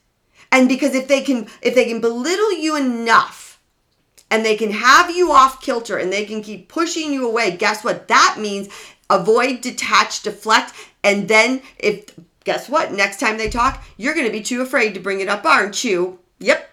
And 0.51 0.69
because 0.69 0.95
if 0.95 1.07
they 1.07 1.21
can 1.21 1.47
if 1.63 1.75
they 1.75 1.85
can 1.85 2.01
belittle 2.01 2.53
you 2.53 2.75
enough 2.75 3.48
and 4.31 4.45
they 4.45 4.57
can 4.57 4.71
have 4.71 5.11
you 5.11 5.33
off 5.33 5.63
kilter 5.63 5.97
and 5.97 6.13
they 6.13 6.25
can 6.25 6.43
keep 6.43 6.69
pushing 6.69 7.13
you 7.13 7.29
away, 7.29 7.57
guess 7.57 7.85
what? 7.85 8.09
That 8.09 8.37
means 8.39 8.69
avoid, 9.11 9.61
detach, 9.61 10.23
deflect, 10.23 10.73
and 11.03 11.29
then 11.29 11.63
if 11.79 12.15
guess 12.45 12.69
what? 12.69 12.93
Next 12.93 13.21
time 13.21 13.37
they 13.37 13.51
talk, 13.51 13.85
you're 13.97 14.15
going 14.15 14.27
to 14.27 14.33
be 14.33 14.43
too 14.43 14.63
afraid 14.63 14.95
to 14.95 15.01
bring 15.01 15.21
it 15.21 15.29
up, 15.29 15.45
aren't 15.45 15.85
you? 15.85 16.19
Yep. 16.39 16.69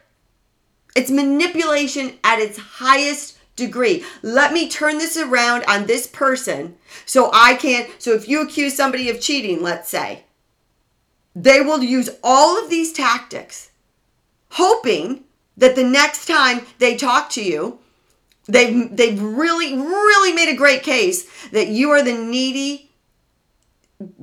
It's 0.96 1.12
manipulation 1.12 2.14
at 2.24 2.40
its 2.40 2.58
highest 2.58 3.38
degree. 3.58 4.06
Let 4.22 4.54
me 4.54 4.70
turn 4.70 4.98
this 4.98 5.18
around 5.18 5.66
on 5.66 5.86
this 5.86 6.08
person 6.08 6.78
so 7.06 7.30
I 7.34 7.56
can't. 7.56 7.90
So 8.02 8.14
if 8.14 8.30
you 8.30 8.42
accuse 8.42 8.76
somebody 8.76 9.10
of 9.10 9.20
cheating, 9.20 9.62
let's 9.62 9.90
say, 9.90 10.24
they 11.36 11.60
will 11.60 11.84
use 11.84 12.10
all 12.24 12.62
of 12.62 12.70
these 12.70 12.94
tactics, 12.94 13.72
hoping 14.52 15.25
that 15.58 15.76
the 15.76 15.84
next 15.84 16.26
time 16.26 16.66
they 16.80 16.96
talk 16.96 17.30
to 17.32 17.44
you, 17.44 17.80
they've 18.48 18.96
they've 18.96 19.22
really 19.22 19.76
really 19.76 20.34
made 20.34 20.52
a 20.52 20.56
great 20.56 20.84
case 20.84 21.28
that 21.50 21.68
you 21.68 21.90
are 21.92 22.04
the 22.04 22.14
needy 22.14 22.92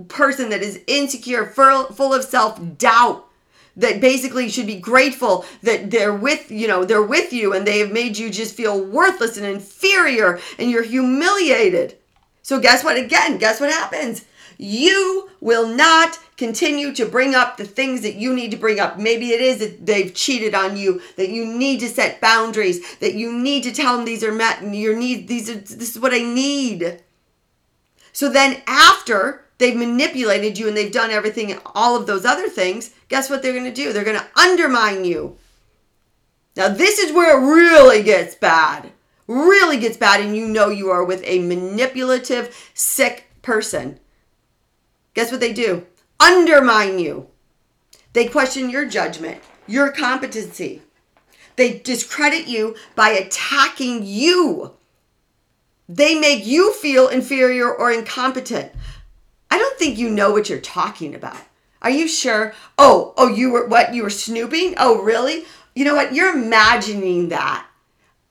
person 0.08 0.50
that 0.50 0.62
is 0.62 0.80
insecure, 0.86 1.46
full, 1.46 2.12
of 2.12 2.24
self-doubt 2.24 3.26
that 3.74 4.00
basically 4.00 4.50
should 4.50 4.66
be 4.66 4.78
grateful 4.78 5.46
that 5.62 5.90
they're 5.90 6.14
with 6.14 6.50
you 6.50 6.68
know 6.68 6.84
they're 6.84 7.02
with 7.02 7.32
you 7.32 7.54
and 7.54 7.66
they 7.66 7.78
have 7.78 7.90
made 7.90 8.18
you 8.18 8.28
just 8.30 8.54
feel 8.54 8.84
worthless 8.84 9.38
and 9.38 9.46
inferior 9.46 10.38
and 10.58 10.70
you're 10.70 10.82
humiliated. 10.82 11.96
So 12.42 12.60
guess 12.60 12.84
what 12.84 12.96
again 12.96 13.38
guess 13.38 13.60
what 13.60 13.70
happens? 13.70 14.24
You 14.58 15.30
will 15.40 15.66
not 15.66 16.18
continue 16.42 16.92
to 16.92 17.06
bring 17.06 17.36
up 17.36 17.56
the 17.56 17.64
things 17.64 18.00
that 18.00 18.16
you 18.16 18.34
need 18.34 18.50
to 18.50 18.56
bring 18.56 18.80
up. 18.80 18.98
Maybe 18.98 19.30
it 19.30 19.40
is 19.40 19.58
that 19.58 19.86
they've 19.86 20.12
cheated 20.12 20.56
on 20.56 20.76
you, 20.76 21.00
that 21.14 21.28
you 21.28 21.46
need 21.46 21.78
to 21.80 21.88
set 21.88 22.20
boundaries, 22.20 22.96
that 22.96 23.14
you 23.14 23.32
need 23.32 23.62
to 23.62 23.72
tell 23.72 23.96
them 23.96 24.04
these 24.04 24.24
are 24.24 24.32
met 24.32 24.60
and 24.60 24.74
your 24.74 24.96
need 24.96 25.28
these 25.28 25.48
are 25.48 25.54
this 25.54 25.94
is 25.94 26.00
what 26.00 26.12
I 26.12 26.18
need. 26.18 27.00
So 28.12 28.28
then 28.28 28.60
after 28.66 29.44
they've 29.58 29.76
manipulated 29.76 30.58
you 30.58 30.66
and 30.66 30.76
they've 30.76 30.90
done 30.90 31.12
everything 31.12 31.52
and 31.52 31.60
all 31.76 31.94
of 31.94 32.08
those 32.08 32.24
other 32.24 32.48
things, 32.48 32.90
guess 33.08 33.30
what 33.30 33.40
they're 33.40 33.52
going 33.52 33.64
to 33.64 33.72
do? 33.72 33.92
They're 33.92 34.02
going 34.02 34.18
to 34.18 34.40
undermine 34.40 35.04
you. 35.04 35.36
Now 36.56 36.70
this 36.70 36.98
is 36.98 37.12
where 37.12 37.38
it 37.38 37.54
really 37.54 38.02
gets 38.02 38.34
bad. 38.34 38.90
Really 39.28 39.78
gets 39.78 39.96
bad 39.96 40.20
and 40.20 40.36
you 40.36 40.48
know 40.48 40.70
you 40.70 40.90
are 40.90 41.04
with 41.04 41.22
a 41.24 41.38
manipulative 41.38 42.70
sick 42.74 43.28
person 43.42 44.00
guess 45.14 45.30
what 45.30 45.40
they 45.40 45.52
do? 45.52 45.86
Undermine 46.22 47.00
you. 47.00 47.26
They 48.12 48.28
question 48.28 48.70
your 48.70 48.86
judgment, 48.86 49.42
your 49.66 49.90
competency. 49.90 50.82
They 51.56 51.78
discredit 51.78 52.46
you 52.46 52.76
by 52.94 53.08
attacking 53.08 54.02
you. 54.04 54.74
They 55.88 56.16
make 56.16 56.46
you 56.46 56.74
feel 56.74 57.08
inferior 57.08 57.74
or 57.74 57.90
incompetent. 57.90 58.70
I 59.50 59.58
don't 59.58 59.76
think 59.80 59.98
you 59.98 60.10
know 60.10 60.30
what 60.30 60.48
you're 60.48 60.60
talking 60.60 61.16
about. 61.16 61.40
Are 61.82 61.90
you 61.90 62.06
sure? 62.06 62.54
Oh, 62.78 63.14
oh, 63.16 63.26
you 63.26 63.50
were 63.50 63.66
what? 63.66 63.92
You 63.92 64.04
were 64.04 64.10
snooping? 64.10 64.74
Oh, 64.78 65.02
really? 65.02 65.44
You 65.74 65.84
know 65.84 65.96
what? 65.96 66.14
You're 66.14 66.36
imagining 66.36 67.30
that. 67.30 67.66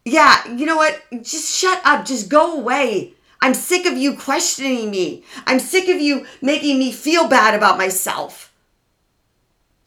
Yeah, 0.06 0.48
you 0.48 0.66
know 0.66 0.78
what? 0.78 1.02
Just 1.22 1.54
shut 1.54 1.82
up. 1.84 2.06
Just 2.06 2.30
go 2.30 2.58
away. 2.58 3.16
I'm 3.42 3.54
sick 3.54 3.86
of 3.86 3.98
you 3.98 4.16
questioning 4.16 4.92
me. 4.92 5.24
I'm 5.48 5.60
sick 5.60 5.88
of 5.88 6.00
you 6.00 6.28
making 6.42 6.78
me 6.78 6.92
feel 6.92 7.28
bad 7.28 7.56
about 7.56 7.78
myself. 7.78 8.54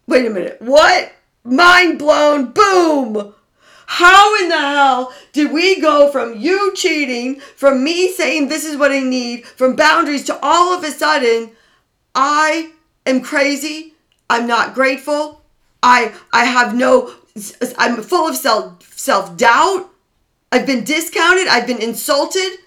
Wait 0.06 0.26
a 0.26 0.30
minute. 0.30 0.60
What? 0.60 1.12
Mind 1.44 1.98
blown. 1.98 2.52
Boom. 2.52 3.34
How 3.86 4.42
in 4.42 4.48
the 4.48 4.58
hell 4.58 5.12
did 5.32 5.52
we 5.52 5.80
go 5.80 6.10
from 6.10 6.38
you 6.40 6.72
cheating, 6.74 7.40
from 7.40 7.84
me 7.84 8.12
saying 8.12 8.48
this 8.48 8.64
is 8.64 8.76
what 8.78 8.92
I 8.92 9.00
need, 9.00 9.46
from 9.46 9.76
boundaries 9.76 10.24
to 10.24 10.38
all 10.42 10.72
of 10.72 10.82
a 10.82 10.90
sudden, 10.90 11.50
I 12.14 12.72
am 13.06 13.20
crazy. 13.20 13.94
I'm 14.30 14.46
not 14.46 14.74
grateful. 14.74 15.42
I 15.82 16.14
I 16.32 16.46
have 16.46 16.74
no 16.74 17.14
I'm 17.78 18.02
full 18.02 18.28
of 18.28 18.36
self 18.36 18.82
self-doubt. 18.96 19.90
I've 20.50 20.66
been 20.66 20.84
discounted, 20.84 21.48
I've 21.48 21.66
been 21.66 21.82
insulted. 21.82 22.58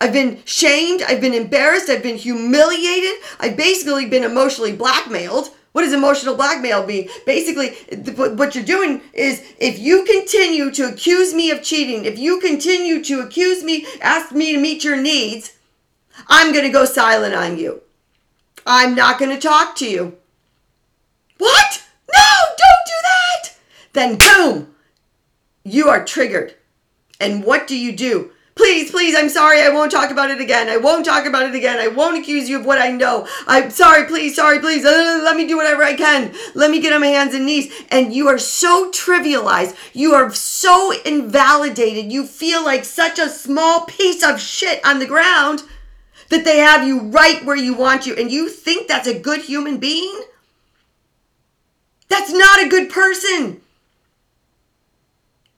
I've 0.00 0.12
been 0.12 0.42
shamed. 0.44 1.02
I've 1.02 1.20
been 1.20 1.34
embarrassed. 1.34 1.90
I've 1.90 2.02
been 2.02 2.16
humiliated. 2.16 3.12
I've 3.38 3.56
basically 3.56 4.06
been 4.06 4.24
emotionally 4.24 4.72
blackmailed. 4.72 5.50
What 5.72 5.82
does 5.82 5.92
emotional 5.92 6.34
blackmail 6.34 6.84
mean? 6.84 7.08
Basically, 7.26 7.74
what 8.14 8.54
you're 8.54 8.64
doing 8.64 9.02
is 9.12 9.42
if 9.58 9.78
you 9.78 10.04
continue 10.04 10.70
to 10.72 10.88
accuse 10.88 11.32
me 11.32 11.50
of 11.50 11.62
cheating, 11.62 12.06
if 12.06 12.18
you 12.18 12.40
continue 12.40 13.04
to 13.04 13.20
accuse 13.20 13.62
me, 13.62 13.86
ask 14.00 14.32
me 14.32 14.52
to 14.52 14.60
meet 14.60 14.82
your 14.82 14.96
needs, 14.96 15.56
I'm 16.28 16.52
going 16.52 16.64
to 16.64 16.72
go 16.72 16.84
silent 16.84 17.34
on 17.34 17.56
you. 17.56 17.82
I'm 18.66 18.94
not 18.94 19.18
going 19.18 19.30
to 19.30 19.40
talk 19.40 19.76
to 19.76 19.88
you. 19.88 20.16
What? 21.38 21.84
No, 22.12 22.24
don't 22.48 22.86
do 22.86 22.92
that. 23.02 23.54
Then, 23.92 24.18
boom, 24.18 24.74
you 25.62 25.88
are 25.88 26.04
triggered. 26.04 26.54
And 27.20 27.44
what 27.44 27.66
do 27.66 27.78
you 27.78 27.94
do? 27.96 28.32
Please, 28.60 28.90
please, 28.90 29.14
I'm 29.16 29.30
sorry. 29.30 29.62
I 29.62 29.70
won't 29.70 29.90
talk 29.90 30.10
about 30.10 30.30
it 30.30 30.38
again. 30.38 30.68
I 30.68 30.76
won't 30.76 31.06
talk 31.06 31.24
about 31.24 31.46
it 31.46 31.54
again. 31.54 31.78
I 31.78 31.88
won't 31.88 32.18
accuse 32.18 32.46
you 32.46 32.60
of 32.60 32.66
what 32.66 32.78
I 32.78 32.90
know. 32.90 33.26
I'm 33.46 33.70
sorry, 33.70 34.06
please, 34.06 34.36
sorry, 34.36 34.58
please. 34.58 34.84
Uh, 34.84 35.22
let 35.24 35.34
me 35.34 35.46
do 35.46 35.56
whatever 35.56 35.82
I 35.82 35.94
can. 35.94 36.34
Let 36.54 36.70
me 36.70 36.78
get 36.78 36.92
on 36.92 37.00
my 37.00 37.06
hands 37.06 37.32
and 37.32 37.46
knees. 37.46 37.72
And 37.88 38.12
you 38.12 38.28
are 38.28 38.36
so 38.36 38.90
trivialized. 38.90 39.74
You 39.94 40.12
are 40.12 40.30
so 40.34 40.92
invalidated. 41.06 42.12
You 42.12 42.26
feel 42.26 42.62
like 42.62 42.84
such 42.84 43.18
a 43.18 43.30
small 43.30 43.86
piece 43.86 44.22
of 44.22 44.38
shit 44.38 44.84
on 44.84 44.98
the 44.98 45.06
ground 45.06 45.62
that 46.28 46.44
they 46.44 46.58
have 46.58 46.86
you 46.86 47.00
right 47.00 47.42
where 47.42 47.56
you 47.56 47.72
want 47.72 48.04
you. 48.04 48.14
And 48.14 48.30
you 48.30 48.50
think 48.50 48.88
that's 48.88 49.08
a 49.08 49.18
good 49.18 49.40
human 49.40 49.78
being? 49.78 50.20
That's 52.08 52.30
not 52.30 52.62
a 52.62 52.68
good 52.68 52.90
person. 52.90 53.62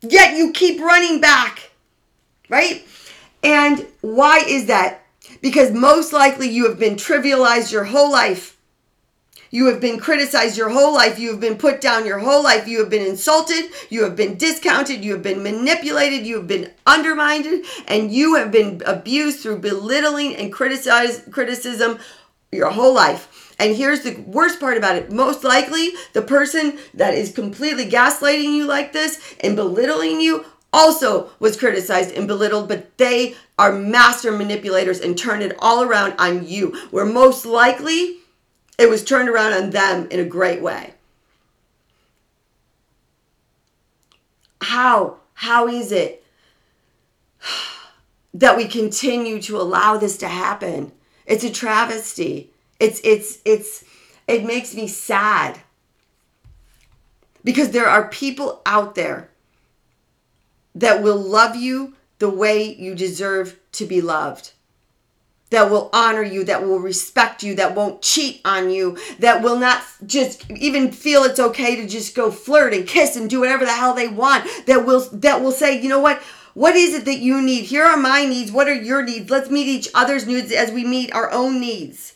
Yet 0.03 0.37
you 0.37 0.53
keep 0.53 0.81
running 0.81 1.21
back 1.21 1.72
right? 2.53 2.87
And 3.43 3.87
why 4.03 4.45
is 4.47 4.67
that? 4.67 5.01
Because 5.41 5.73
most 5.73 6.13
likely 6.13 6.49
you 6.51 6.69
have 6.69 6.79
been 6.79 6.97
trivialized 6.97 7.73
your 7.73 7.85
whole 7.85 8.13
life. 8.13 8.59
You 9.51 9.67
have 9.67 9.81
been 9.81 9.99
criticized 9.99 10.57
your 10.57 10.69
whole 10.69 10.95
life. 10.95 11.19
You 11.19 11.31
have 11.31 11.41
been 11.41 11.57
put 11.57 11.81
down 11.81 12.07
your 12.07 12.19
whole 12.19 12.43
life. 12.43 12.69
You 12.69 12.81
have 12.81 12.91
been 12.91 13.07
insulted. 13.07 13.71
You 13.89 14.05
have 14.05 14.17
been 14.17 14.37
discounted. 14.37 15.03
You 15.05 15.13
have 15.13 15.23
been 15.23 15.43
manipulated. 15.43 16.27
You 16.27 16.37
have 16.37 16.47
been 16.47 16.71
undermined. 16.87 17.65
And 17.89 18.13
you 18.13 18.37
have 18.37 18.53
been 18.53 18.83
abused 18.87 19.41
through 19.41 19.59
belittling 19.59 20.37
and 20.37 20.53
criticism 20.53 21.99
your 22.51 22.71
whole 22.71 22.95
life. 22.95 23.55
And 23.59 23.77
here's 23.77 24.03
the 24.03 24.17
worst 24.27 24.61
part 24.61 24.77
about 24.77 24.97
it. 24.97 25.11
Most 25.11 25.43
likely, 25.43 25.91
the 26.13 26.23
person 26.23 26.79
that 26.95 27.15
is 27.15 27.33
completely 27.33 27.87
gaslighting 27.87 28.55
you 28.55 28.67
like 28.67 28.93
this 28.93 29.37
and 29.41 29.57
belittling 29.57 30.21
you 30.21 30.45
also 30.73 31.31
was 31.39 31.57
criticized 31.57 32.15
and 32.15 32.27
belittled, 32.27 32.69
but 32.69 32.97
they 32.99 33.35
are 33.59 33.73
master 33.73 34.33
manipulators 34.33 35.01
and 35.01 35.17
turn 35.17 35.43
it 35.43 35.57
all 35.59 35.83
around 35.83 36.15
on 36.19 36.47
you, 36.47 36.77
where 36.91 37.05
most 37.05 37.45
likely 37.45 38.19
it 38.79 38.89
was 38.89 39.05
turned 39.05 39.29
around 39.29 39.53
on 39.53 39.71
them 39.71 40.09
in 40.11 40.19
a 40.19 40.25
great 40.25 40.63
way. 40.63 40.95
How? 44.63 45.19
How 45.35 45.69
is 45.69 45.93
it 45.93 46.25
that 48.35 48.57
we 48.57 48.67
continue 48.67 49.43
to 49.43 49.61
allow 49.61 49.97
this 49.99 50.17
to 50.19 50.29
happen? 50.29 50.93
It's 51.27 51.45
a 51.45 51.51
travesty. 51.51 52.51
It's 52.81 53.01
it's 53.05 53.39
it's 53.45 53.85
it 54.27 54.45
makes 54.45 54.75
me 54.75 54.89
sad. 54.89 55.61
Because 57.45 57.71
there 57.71 57.89
are 57.89 58.09
people 58.09 58.63
out 58.65 58.95
there 58.95 59.29
that 60.75 61.03
will 61.03 61.17
love 61.17 61.57
you 61.57 61.95
the 62.19 62.31
way 62.31 62.75
you 62.75 62.95
deserve 62.95 63.59
to 63.73 63.87
be 63.87 64.01
loved. 64.01 64.53
That 65.51 65.71
will 65.71 65.91
honor 65.93 66.23
you, 66.23 66.45
that 66.45 66.63
will 66.63 66.79
respect 66.79 67.43
you, 67.43 67.55
that 67.57 67.75
won't 67.75 68.01
cheat 68.01 68.41
on 68.45 68.71
you, 68.71 68.97
that 69.19 69.43
will 69.43 69.59
not 69.59 69.85
just 70.07 70.51
even 70.51 70.91
feel 70.91 71.25
it's 71.25 71.41
okay 71.41 71.77
to 71.77 71.87
just 71.87 72.15
go 72.15 72.31
flirt 72.31 72.73
and 72.73 72.87
kiss 72.87 73.17
and 73.17 73.29
do 73.29 73.41
whatever 73.41 73.67
the 73.67 73.73
hell 73.73 73.93
they 73.93 74.09
want. 74.09 74.49
That 74.67 74.87
will 74.87 75.01
that 75.13 75.43
will 75.43 75.53
say, 75.53 75.79
you 75.79 75.91
know 75.91 76.01
what? 76.01 76.23
What 76.55 76.77
is 76.77 76.95
it 76.95 77.05
that 77.07 77.19
you 77.19 77.41
need? 77.43 77.65
Here 77.65 77.85
are 77.85 77.97
my 77.97 78.25
needs. 78.25 78.53
What 78.53 78.69
are 78.69 78.75
your 78.75 79.03
needs? 79.03 79.31
Let's 79.31 79.51
meet 79.51 79.67
each 79.67 79.89
other's 79.95 80.27
needs 80.27 80.53
as 80.53 80.71
we 80.71 80.85
meet 80.85 81.13
our 81.15 81.31
own 81.31 81.61
needs. 81.61 82.15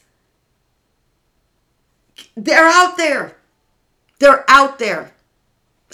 They're 2.36 2.68
out 2.68 2.96
there. 2.96 3.36
They're 4.18 4.44
out 4.48 4.78
there. 4.78 5.12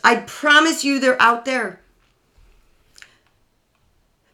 I 0.05 0.17
promise 0.17 0.85
you 0.85 0.99
they're 0.99 1.21
out 1.21 1.45
there. 1.45 1.81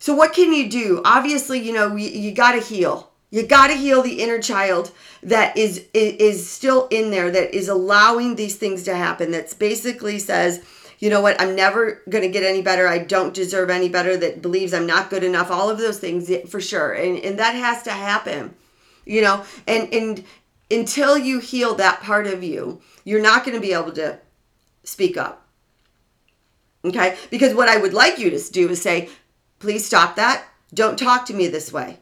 So 0.08 0.14
what 0.14 0.32
can 0.32 0.54
you 0.54 0.70
do? 0.70 1.02
Obviously, 1.04 1.58
you 1.58 1.74
know, 1.74 1.94
you, 1.94 2.08
you 2.08 2.32
got 2.32 2.52
to 2.52 2.60
heal. 2.60 3.10
You 3.30 3.46
got 3.46 3.66
to 3.66 3.74
heal 3.74 4.00
the 4.00 4.22
inner 4.22 4.38
child 4.38 4.90
that 5.22 5.54
is, 5.54 5.84
is 5.92 6.48
still 6.48 6.88
in 6.90 7.10
there 7.10 7.30
that 7.30 7.54
is 7.54 7.68
allowing 7.68 8.34
these 8.34 8.56
things 8.56 8.84
to 8.84 8.96
happen. 8.96 9.30
That's 9.30 9.52
basically 9.52 10.18
says, 10.18 10.64
you 10.98 11.10
know 11.10 11.20
what, 11.20 11.38
I'm 11.38 11.54
never 11.54 12.00
going 12.08 12.22
to 12.22 12.30
get 12.30 12.42
any 12.42 12.62
better. 12.62 12.88
I 12.88 13.00
don't 13.00 13.34
deserve 13.34 13.68
any 13.68 13.90
better. 13.90 14.16
That 14.16 14.40
believes 14.40 14.72
I'm 14.72 14.86
not 14.86 15.10
good 15.10 15.24
enough. 15.24 15.50
All 15.50 15.68
of 15.68 15.76
those 15.76 15.98
things 15.98 16.34
for 16.48 16.58
sure. 16.58 16.94
And 16.94 17.18
and 17.18 17.38
that 17.38 17.54
has 17.54 17.82
to 17.82 17.90
happen. 17.90 18.54
You 19.04 19.20
know, 19.20 19.44
and 19.66 19.92
and 19.92 20.24
until 20.70 21.18
you 21.18 21.38
heal 21.38 21.74
that 21.74 22.00
part 22.00 22.26
of 22.26 22.42
you, 22.42 22.80
you're 23.04 23.20
not 23.20 23.44
going 23.44 23.56
to 23.56 23.60
be 23.60 23.74
able 23.74 23.92
to 23.92 24.18
speak 24.84 25.18
up. 25.18 25.46
Okay? 26.82 27.18
Because 27.28 27.54
what 27.54 27.68
I 27.68 27.76
would 27.76 27.92
like 27.92 28.18
you 28.18 28.30
to 28.30 28.52
do 28.52 28.70
is 28.70 28.80
say, 28.80 29.10
Please 29.58 29.84
stop 29.84 30.16
that. 30.16 30.44
Don't 30.72 30.98
talk 30.98 31.26
to 31.26 31.34
me 31.34 31.48
this 31.48 31.72
way. 31.72 31.98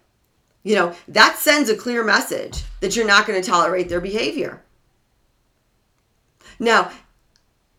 You 0.62 0.74
know, 0.74 0.94
that 1.08 1.38
sends 1.38 1.70
a 1.70 1.76
clear 1.76 2.02
message 2.02 2.64
that 2.80 2.96
you're 2.96 3.06
not 3.06 3.26
going 3.26 3.40
to 3.40 3.48
tolerate 3.48 3.88
their 3.88 4.00
behavior. 4.00 4.62
Now, 6.58 6.90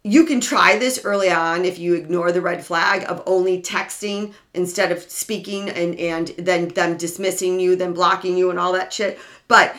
you 0.04 0.26
can 0.26 0.40
try 0.40 0.78
this 0.78 1.04
early 1.04 1.30
on 1.30 1.66
if 1.66 1.78
you 1.78 1.96
ignore 1.96 2.32
the 2.32 2.42
red 2.42 2.66
flag 2.66 3.04
of 3.10 3.22
only 3.26 3.62
texting 3.62 4.34
instead 4.54 4.92
of 4.92 5.02
speaking 5.12 5.70
and, 5.70 5.96
and 6.00 6.30
then 6.38 6.70
them 6.70 6.96
dismissing 6.96 7.60
you, 7.60 7.76
then 7.76 7.94
blocking 7.94 8.38
you 8.38 8.50
and 8.50 8.58
all 8.58 8.72
that 8.72 8.94
shit. 8.94 9.20
But 9.50 9.76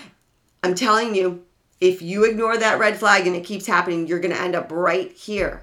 I'm 0.62 0.74
telling 0.74 1.14
you, 1.14 1.44
if 1.80 2.02
you 2.02 2.24
ignore 2.24 2.58
that 2.58 2.78
red 2.78 2.98
flag 2.98 3.26
and 3.26 3.34
it 3.34 3.44
keeps 3.44 3.66
happening, 3.66 4.06
you're 4.06 4.20
going 4.20 4.34
to 4.34 4.40
end 4.40 4.54
up 4.54 4.70
right 4.70 5.11
here. 5.12 5.62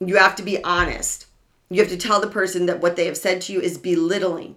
You 0.00 0.16
have 0.16 0.36
to 0.36 0.42
be 0.42 0.62
honest. 0.64 1.23
You 1.70 1.80
have 1.80 1.90
to 1.90 1.96
tell 1.96 2.20
the 2.20 2.26
person 2.26 2.66
that 2.66 2.80
what 2.80 2.96
they 2.96 3.06
have 3.06 3.16
said 3.16 3.40
to 3.42 3.52
you 3.52 3.60
is 3.60 3.78
belittling. 3.78 4.56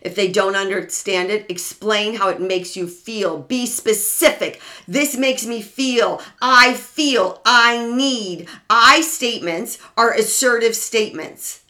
If 0.00 0.14
they 0.14 0.32
don't 0.32 0.56
understand 0.56 1.30
it, 1.30 1.50
explain 1.50 2.14
how 2.14 2.30
it 2.30 2.40
makes 2.40 2.76
you 2.76 2.86
feel. 2.86 3.38
Be 3.38 3.66
specific. 3.66 4.60
This 4.88 5.16
makes 5.16 5.46
me 5.46 5.60
feel. 5.60 6.22
I 6.40 6.74
feel. 6.74 7.40
I 7.44 7.86
need. 7.86 8.48
I 8.70 9.02
statements 9.02 9.78
are 9.96 10.12
assertive 10.12 10.74
statements. 10.74 11.64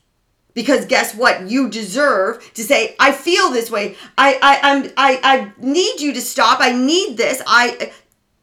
Because 0.54 0.86
guess 0.86 1.14
what? 1.14 1.48
You 1.50 1.68
deserve 1.68 2.52
to 2.54 2.62
say, 2.62 2.94
I 2.98 3.12
feel 3.12 3.50
this 3.50 3.70
way. 3.70 3.96
I 4.16 4.38
I 4.42 4.60
I'm 4.62 4.92
I, 4.96 5.20
I 5.22 5.52
need 5.58 6.00
you 6.00 6.12
to 6.12 6.20
stop. 6.20 6.60
I 6.60 6.72
need 6.72 7.16
this. 7.16 7.42
I 7.46 7.92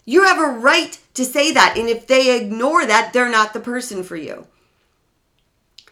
you 0.06 0.24
have 0.24 0.40
a 0.40 0.58
right 0.60 0.98
to 1.16 1.26
say 1.26 1.52
that. 1.52 1.76
And 1.78 1.90
if 1.90 2.08
they 2.08 2.38
ignore 2.42 2.86
that, 2.86 3.12
they're 3.12 3.30
not 3.30 3.54
the 3.54 3.60
person 3.60 4.04
for 4.04 4.16
you. 4.16 4.48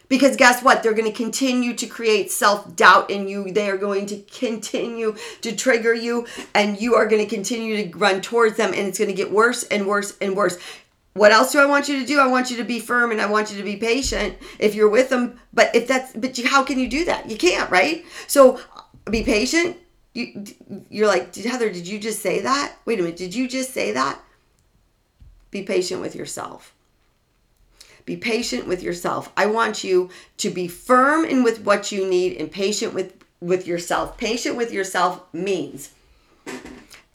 Because 0.08 0.36
guess 0.36 0.62
what? 0.62 0.84
They're 0.84 0.94
going 0.94 1.12
to 1.12 1.18
continue 1.18 1.74
to 1.74 1.88
create 1.88 2.32
self 2.32 2.76
doubt 2.76 3.10
in 3.10 3.28
you. 3.28 3.52
They 3.52 3.70
are 3.70 3.78
going 3.78 4.06
to 4.08 4.20
continue 4.22 5.16
to 5.42 5.56
trigger 5.56 5.94
you, 5.94 6.28
and 6.54 6.80
you 6.80 6.96
are 6.96 7.08
going 7.08 7.28
to 7.28 7.36
continue 7.36 7.88
to 7.90 7.98
run 7.98 8.22
towards 8.22 8.58
them, 8.58 8.70
and 8.74 8.88
it's 8.88 8.98
going 8.98 9.10
to 9.10 9.16
get 9.16 9.32
worse 9.32 9.64
and 9.64 9.88
worse 9.88 10.16
and 10.22 10.36
worse. 10.36 10.58
What 11.16 11.32
else 11.32 11.54
do 11.54 11.60
I 11.60 11.66
want 11.66 11.88
you 11.88 11.98
to 12.00 12.06
do? 12.06 12.20
I 12.20 12.28
want 12.28 12.52
you 12.52 12.58
to 12.58 12.66
be 12.66 12.80
firm 12.80 13.12
and 13.12 13.22
I 13.22 13.26
want 13.26 13.50
you 13.50 13.58
to 13.58 13.64
be 13.64 13.78
patient 13.78 14.38
if 14.60 14.76
you're 14.76 14.90
with 14.90 15.08
them. 15.08 15.40
But 15.54 15.74
if 15.74 15.88
that's, 15.88 16.12
but 16.12 16.38
you, 16.38 16.46
how 16.46 16.62
can 16.62 16.78
you 16.78 16.90
do 16.90 17.06
that? 17.06 17.32
You 17.32 17.38
can't, 17.38 17.72
right? 17.72 18.04
So 18.28 18.60
be 19.10 19.24
patient. 19.24 19.78
You, 20.14 20.44
you're 20.90 21.08
like, 21.08 21.34
Heather, 21.34 21.72
did 21.72 21.88
you 21.88 22.00
just 22.00 22.22
say 22.22 22.42
that? 22.42 22.76
Wait 22.84 23.00
a 23.00 23.04
minute, 23.04 23.18
did 23.18 23.34
you 23.34 23.48
just 23.48 23.72
say 23.72 23.94
that? 23.94 24.20
Be 25.52 25.64
patient 25.64 26.02
with 26.02 26.16
yourself. 26.16 26.75
Be 28.06 28.16
patient 28.16 28.68
with 28.68 28.84
yourself. 28.84 29.32
I 29.36 29.48
want 29.48 29.84
you 29.84 30.10
to 30.38 30.50
be 30.50 30.68
firm 30.68 31.26
in 31.26 31.44
with 31.44 31.62
what 31.62 31.92
you 31.92 32.08
need 32.08 32.38
and 32.38 32.52
patient 32.52 32.94
with 32.94 33.14
with 33.40 33.68
yourself. 33.68 34.18
Patient 34.18 34.56
with 34.56 34.72
yourself 34.72 35.22
means 35.34 35.92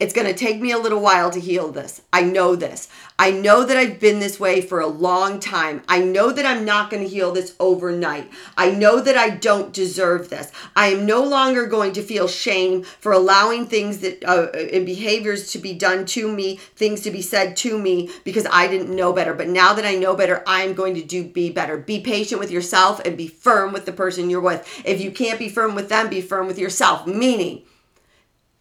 it's 0.00 0.14
going 0.14 0.26
to 0.26 0.34
take 0.34 0.60
me 0.60 0.72
a 0.72 0.78
little 0.78 1.00
while 1.00 1.30
to 1.30 1.38
heal 1.38 1.70
this. 1.70 2.00
I 2.10 2.22
know 2.22 2.56
this. 2.56 2.88
I 3.18 3.30
know 3.30 3.66
that 3.66 3.76
I've 3.76 4.00
been 4.00 4.18
this 4.18 4.40
way 4.40 4.62
for 4.62 4.80
a 4.80 4.86
long 4.86 5.38
time. 5.40 5.82
I 5.86 6.00
know 6.00 6.32
that 6.32 6.46
I'm 6.46 6.64
not 6.64 6.88
going 6.88 7.02
to 7.02 7.08
heal 7.08 7.32
this 7.32 7.54
overnight. 7.60 8.30
I 8.56 8.70
know 8.70 9.02
that 9.02 9.18
I 9.18 9.28
don't 9.28 9.74
deserve 9.74 10.30
this. 10.30 10.50
I 10.74 10.86
am 10.86 11.04
no 11.04 11.22
longer 11.22 11.66
going 11.66 11.92
to 11.92 12.02
feel 12.02 12.28
shame 12.28 12.82
for 12.82 13.12
allowing 13.12 13.66
things 13.66 13.98
that 13.98 14.24
uh, 14.24 14.48
and 14.72 14.86
behaviors 14.86 15.52
to 15.52 15.58
be 15.58 15.74
done 15.74 16.06
to 16.06 16.32
me, 16.32 16.56
things 16.56 17.02
to 17.02 17.10
be 17.10 17.20
said 17.20 17.54
to 17.58 17.78
me 17.78 18.08
because 18.24 18.46
I 18.50 18.68
didn't 18.68 18.96
know 18.96 19.12
better. 19.12 19.34
But 19.34 19.48
now 19.48 19.74
that 19.74 19.84
I 19.84 19.96
know 19.96 20.16
better, 20.16 20.42
I'm 20.46 20.72
going 20.72 20.94
to 20.94 21.04
do 21.04 21.24
be 21.24 21.50
better. 21.50 21.76
Be 21.76 22.00
patient 22.00 22.40
with 22.40 22.50
yourself 22.50 23.00
and 23.04 23.18
be 23.18 23.28
firm 23.28 23.74
with 23.74 23.84
the 23.84 23.92
person 23.92 24.30
you're 24.30 24.40
with. 24.40 24.66
If 24.86 25.02
you 25.02 25.10
can't 25.10 25.38
be 25.38 25.50
firm 25.50 25.74
with 25.74 25.90
them, 25.90 26.08
be 26.08 26.22
firm 26.22 26.46
with 26.46 26.58
yourself. 26.58 27.06
Meaning, 27.06 27.64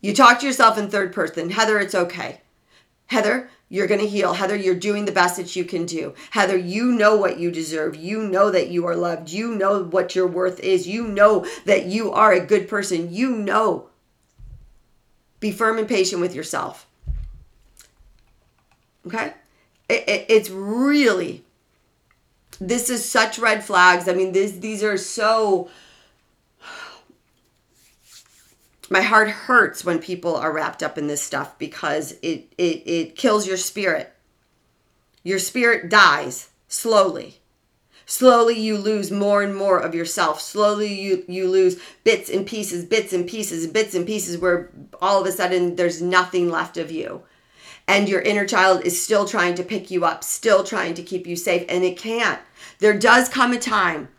you 0.01 0.13
talk 0.13 0.39
to 0.39 0.45
yourself 0.45 0.77
in 0.77 0.89
third 0.89 1.13
person. 1.13 1.49
Heather, 1.49 1.79
it's 1.79 1.95
okay. 1.95 2.41
Heather, 3.07 3.49
you're 3.69 3.87
going 3.87 4.01
to 4.01 4.07
heal. 4.07 4.33
Heather, 4.33 4.55
you're 4.55 4.75
doing 4.75 5.05
the 5.05 5.11
best 5.11 5.37
that 5.37 5.55
you 5.55 5.65
can 5.65 5.85
do. 5.85 6.13
Heather, 6.31 6.57
you 6.57 6.85
know 6.85 7.15
what 7.15 7.39
you 7.39 7.51
deserve. 7.51 7.95
You 7.95 8.21
know 8.23 8.51
that 8.51 8.69
you 8.69 8.85
are 8.85 8.95
loved. 8.95 9.29
You 9.29 9.55
know 9.55 9.83
what 9.83 10.15
your 10.15 10.27
worth 10.27 10.59
is. 10.59 10.87
You 10.87 11.07
know 11.07 11.45
that 11.65 11.85
you 11.85 12.11
are 12.11 12.31
a 12.31 12.45
good 12.45 12.67
person. 12.67 13.13
You 13.13 13.35
know. 13.35 13.89
Be 15.39 15.51
firm 15.51 15.77
and 15.77 15.87
patient 15.87 16.21
with 16.21 16.35
yourself. 16.35 16.87
Okay? 19.07 19.33
It, 19.87 20.07
it, 20.07 20.25
it's 20.29 20.49
really, 20.49 21.43
this 22.59 22.89
is 22.89 23.07
such 23.07 23.39
red 23.39 23.63
flags. 23.63 24.07
I 24.07 24.13
mean, 24.13 24.33
this, 24.33 24.51
these 24.51 24.83
are 24.83 24.97
so 24.97 25.69
my 28.89 29.01
heart 29.01 29.29
hurts 29.29 29.85
when 29.85 29.99
people 29.99 30.35
are 30.35 30.51
wrapped 30.51 30.81
up 30.81 30.97
in 30.97 31.07
this 31.07 31.21
stuff 31.21 31.57
because 31.57 32.13
it 32.21 32.51
it, 32.57 32.83
it 32.87 33.15
kills 33.15 33.47
your 33.47 33.57
spirit. 33.57 34.13
Your 35.23 35.39
spirit 35.39 35.89
dies 35.89 36.49
slowly. 36.67 37.39
Slowly 38.05 38.59
you 38.59 38.77
lose 38.77 39.11
more 39.11 39.43
and 39.43 39.55
more 39.55 39.79
of 39.79 39.93
yourself. 39.93 40.41
Slowly 40.41 40.99
you 40.99 41.23
you 41.27 41.49
lose 41.49 41.79
bits 42.03 42.29
and 42.29 42.47
pieces 42.47 42.83
bits 42.85 43.13
and 43.13 43.27
pieces 43.27 43.67
bits 43.67 43.93
and 43.93 44.07
pieces 44.07 44.37
where 44.37 44.71
all 45.01 45.21
of 45.21 45.27
a 45.27 45.31
sudden 45.31 45.75
there's 45.75 46.01
nothing 46.01 46.49
left 46.49 46.77
of 46.77 46.91
you. 46.91 47.23
And 47.87 48.07
your 48.07 48.21
inner 48.21 48.45
child 48.45 48.85
is 48.85 49.01
still 49.01 49.25
trying 49.25 49.55
to 49.55 49.63
pick 49.63 49.91
you 49.91 50.05
up 50.05 50.23
still 50.23 50.63
trying 50.63 50.95
to 50.95 51.03
keep 51.03 51.27
you 51.27 51.35
safe 51.35 51.65
and 51.69 51.83
it 51.83 51.97
can't. 51.97 52.39
There 52.79 52.97
does 52.97 53.29
come 53.29 53.51
a 53.53 53.59
time 53.59 54.09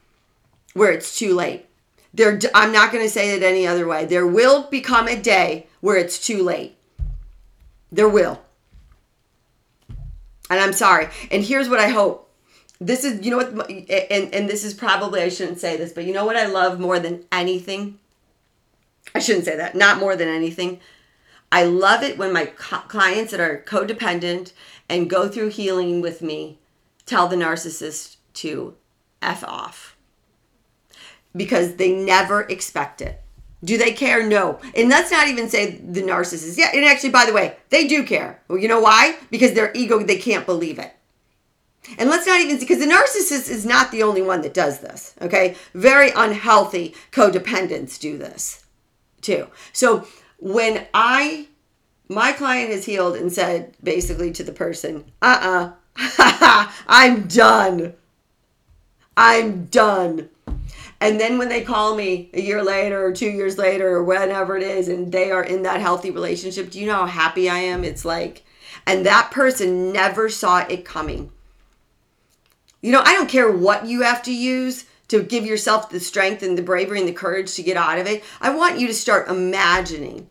where 0.74 0.92
it's 0.92 1.18
too 1.18 1.34
late 1.34 1.66
there, 2.12 2.38
I'm 2.54 2.72
not 2.72 2.92
going 2.92 3.04
to 3.04 3.10
say 3.10 3.34
it 3.36 3.42
any 3.42 3.66
other 3.66 3.86
way. 3.86 4.04
There 4.04 4.26
will 4.26 4.64
become 4.64 5.06
a 5.08 5.16
day 5.16 5.66
where 5.80 5.96
it's 5.96 6.24
too 6.24 6.42
late. 6.42 6.76
There 7.92 8.08
will. 8.08 8.42
And 10.48 10.58
I'm 10.58 10.72
sorry. 10.72 11.08
And 11.30 11.44
here's 11.44 11.68
what 11.68 11.80
I 11.80 11.88
hope. 11.88 12.28
This 12.80 13.04
is, 13.04 13.24
you 13.24 13.30
know 13.30 13.36
what, 13.36 13.70
and, 13.70 14.34
and 14.34 14.48
this 14.48 14.64
is 14.64 14.74
probably, 14.74 15.20
I 15.20 15.28
shouldn't 15.28 15.60
say 15.60 15.76
this, 15.76 15.92
but 15.92 16.04
you 16.04 16.14
know 16.14 16.24
what 16.24 16.36
I 16.36 16.46
love 16.46 16.80
more 16.80 16.98
than 16.98 17.24
anything? 17.30 17.98
I 19.14 19.18
shouldn't 19.18 19.44
say 19.44 19.56
that. 19.56 19.74
Not 19.74 19.98
more 19.98 20.16
than 20.16 20.28
anything. 20.28 20.80
I 21.52 21.64
love 21.64 22.02
it 22.02 22.16
when 22.16 22.32
my 22.32 22.46
clients 22.46 23.32
that 23.32 23.40
are 23.40 23.62
codependent 23.66 24.52
and 24.88 25.10
go 25.10 25.28
through 25.28 25.48
healing 25.48 26.00
with 26.00 26.22
me 26.22 26.58
tell 27.06 27.28
the 27.28 27.36
narcissist 27.36 28.16
to 28.34 28.74
F 29.20 29.44
off 29.44 29.96
because 31.34 31.76
they 31.76 31.92
never 31.92 32.42
expect 32.42 33.00
it. 33.00 33.20
Do 33.62 33.76
they 33.76 33.92
care? 33.92 34.26
No. 34.26 34.58
And 34.74 34.88
let's 34.88 35.10
not 35.10 35.28
even 35.28 35.48
say 35.48 35.76
the 35.76 36.02
narcissist. 36.02 36.56
Yeah, 36.56 36.70
and 36.74 36.84
actually, 36.84 37.10
by 37.10 37.26
the 37.26 37.34
way, 37.34 37.56
they 37.68 37.86
do 37.86 38.04
care. 38.04 38.40
Well, 38.48 38.58
you 38.58 38.68
know 38.68 38.80
why? 38.80 39.16
Because 39.30 39.52
their 39.52 39.70
ego, 39.74 40.02
they 40.02 40.16
can't 40.16 40.46
believe 40.46 40.78
it. 40.78 40.92
And 41.98 42.08
let's 42.08 42.26
not 42.26 42.40
even 42.40 42.58
because 42.58 42.78
the 42.78 42.86
narcissist 42.86 43.50
is 43.50 43.66
not 43.66 43.90
the 43.90 44.02
only 44.02 44.22
one 44.22 44.42
that 44.42 44.54
does 44.54 44.80
this. 44.80 45.14
Okay. 45.20 45.56
Very 45.74 46.10
unhealthy 46.10 46.94
codependents 47.12 47.98
do 47.98 48.16
this 48.16 48.64
too. 49.20 49.48
So 49.72 50.06
when 50.38 50.86
I, 50.94 51.48
my 52.08 52.32
client 52.32 52.70
has 52.70 52.84
healed 52.84 53.16
and 53.16 53.32
said 53.32 53.74
basically 53.82 54.32
to 54.32 54.44
the 54.44 54.52
person, 54.52 55.04
uh 55.20 55.38
uh-uh, 55.42 55.72
uh, 56.18 56.72
I'm 56.86 57.26
done. 57.26 57.94
I'm 59.16 59.66
done. 59.66 60.28
And 61.00 61.18
then 61.18 61.38
when 61.38 61.48
they 61.48 61.62
call 61.62 61.96
me 61.96 62.30
a 62.34 62.40
year 62.40 62.62
later 62.62 63.02
or 63.04 63.12
two 63.12 63.30
years 63.30 63.56
later 63.56 63.88
or 63.88 64.04
whenever 64.04 64.56
it 64.56 64.62
is, 64.62 64.88
and 64.88 65.10
they 65.10 65.30
are 65.30 65.42
in 65.42 65.62
that 65.62 65.80
healthy 65.80 66.10
relationship, 66.10 66.70
do 66.70 66.78
you 66.78 66.86
know 66.86 66.96
how 66.96 67.06
happy 67.06 67.48
I 67.48 67.58
am? 67.58 67.84
It's 67.84 68.04
like, 68.04 68.44
and 68.86 69.06
that 69.06 69.30
person 69.30 69.92
never 69.92 70.28
saw 70.28 70.58
it 70.58 70.84
coming. 70.84 71.32
You 72.82 72.92
know, 72.92 73.02
I 73.04 73.14
don't 73.14 73.30
care 73.30 73.50
what 73.50 73.86
you 73.86 74.02
have 74.02 74.22
to 74.24 74.34
use 74.34 74.84
to 75.08 75.22
give 75.22 75.44
yourself 75.44 75.90
the 75.90 76.00
strength 76.00 76.42
and 76.42 76.56
the 76.56 76.62
bravery 76.62 77.00
and 77.00 77.08
the 77.08 77.12
courage 77.12 77.54
to 77.54 77.62
get 77.62 77.76
out 77.76 77.98
of 77.98 78.06
it. 78.06 78.22
I 78.40 78.54
want 78.54 78.78
you 78.78 78.86
to 78.86 78.94
start 78.94 79.28
imagining. 79.28 80.28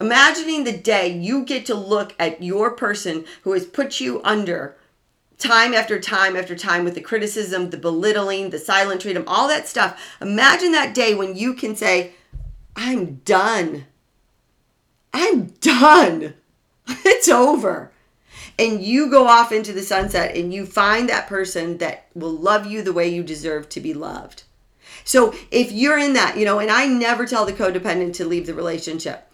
Imagining 0.00 0.64
the 0.64 0.76
day 0.76 1.08
you 1.08 1.44
get 1.44 1.64
to 1.66 1.74
look 1.74 2.14
at 2.18 2.42
your 2.42 2.72
person 2.72 3.24
who 3.42 3.52
has 3.52 3.64
put 3.64 4.00
you 4.00 4.20
under 4.24 4.76
time 5.42 5.74
after 5.74 5.98
time 6.00 6.36
after 6.36 6.56
time 6.56 6.84
with 6.84 6.94
the 6.94 7.00
criticism, 7.00 7.70
the 7.70 7.76
belittling, 7.76 8.50
the 8.50 8.58
silent 8.58 9.00
treatment, 9.00 9.26
all 9.28 9.48
that 9.48 9.68
stuff. 9.68 10.00
Imagine 10.20 10.72
that 10.72 10.94
day 10.94 11.14
when 11.14 11.36
you 11.36 11.54
can 11.54 11.74
say, 11.74 12.12
I'm 12.76 13.16
done. 13.24 13.86
I'm 15.12 15.46
done. 15.60 16.34
It's 17.04 17.28
over. 17.28 17.92
And 18.58 18.82
you 18.82 19.08
go 19.08 19.28
off 19.28 19.52
into 19.52 19.72
the 19.72 19.82
sunset 19.82 20.36
and 20.36 20.52
you 20.52 20.66
find 20.66 21.08
that 21.08 21.28
person 21.28 21.78
that 21.78 22.06
will 22.14 22.32
love 22.32 22.66
you 22.66 22.82
the 22.82 22.92
way 22.92 23.08
you 23.08 23.22
deserve 23.22 23.68
to 23.70 23.80
be 23.80 23.94
loved. 23.94 24.42
So 25.04 25.34
if 25.50 25.70
you're 25.70 25.98
in 25.98 26.14
that, 26.14 26.36
you 26.36 26.44
know, 26.44 26.58
and 26.58 26.70
I 26.70 26.86
never 26.86 27.26
tell 27.26 27.44
the 27.44 27.52
codependent 27.52 28.14
to 28.14 28.24
leave 28.24 28.46
the 28.46 28.54
relationship. 28.54 29.28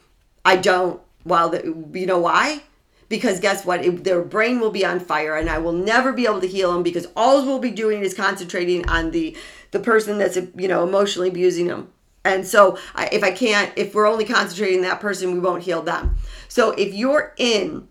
I 0.45 0.57
don't. 0.57 1.01
While 1.25 1.51
the, 1.51 1.65
you 1.93 2.07
know 2.07 2.19
why? 2.19 2.63
Because 3.09 3.41
guess 3.41 3.65
what? 3.65 3.85
It, 3.85 4.05
their 4.05 4.23
brain 4.23 4.61
will 4.61 4.71
be 4.71 4.85
on 4.85 5.01
fire 5.01 5.37
and 5.37 5.49
i 5.49 5.59
will 5.59 5.73
never 5.73 6.13
be 6.13 6.27
able 6.27 6.41
to 6.41 6.47
heal 6.47 6.73
them 6.73 6.83
because 6.83 7.07
all 7.17 7.45
we'll 7.45 7.59
be 7.59 7.71
doing 7.71 8.03
is 8.03 8.15
concentrating 8.15 8.89
on 8.89 9.11
the 9.11 9.37
the 9.71 9.81
person 9.81 10.19
that's 10.19 10.37
you 10.57 10.69
know 10.69 10.87
emotionally 10.87 11.29
abusing 11.29 11.67
them. 11.67 11.91
And 12.25 12.47
so 12.47 12.79
I, 12.95 13.09
if 13.13 13.23
i 13.23 13.31
can't 13.31 13.73
if 13.77 13.95
we're 13.95 14.07
only 14.07 14.25
concentrating 14.25 14.83
that 14.83 15.01
person 15.01 15.33
we 15.33 15.39
won't 15.39 15.63
heal 15.63 15.83
them. 15.83 16.17
So 16.49 16.73
if 16.73 16.95
you're 16.95 17.35
in 17.37 17.89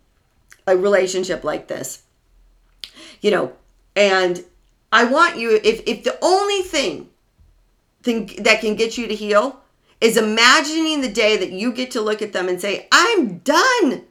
a 0.67 0.75
relationship 0.75 1.43
like 1.43 1.67
this 1.67 2.03
you 3.21 3.31
know 3.31 3.53
and 3.95 4.43
i 4.91 5.03
want 5.03 5.37
you 5.37 5.59
if 5.63 5.81
if 5.87 6.03
the 6.03 6.17
only 6.21 6.61
thing 6.61 7.09
thing 8.03 8.27
that 8.39 8.61
can 8.61 8.75
get 8.75 8.97
you 8.97 9.07
to 9.07 9.15
heal 9.15 9.61
is 9.99 10.17
imagining 10.17 11.01
the 11.01 11.11
day 11.11 11.37
that 11.37 11.51
you 11.51 11.71
get 11.71 11.91
to 11.91 12.01
look 12.01 12.21
at 12.21 12.33
them 12.33 12.47
and 12.47 12.61
say 12.61 12.87
i'm 12.91 13.39
done 13.39 14.03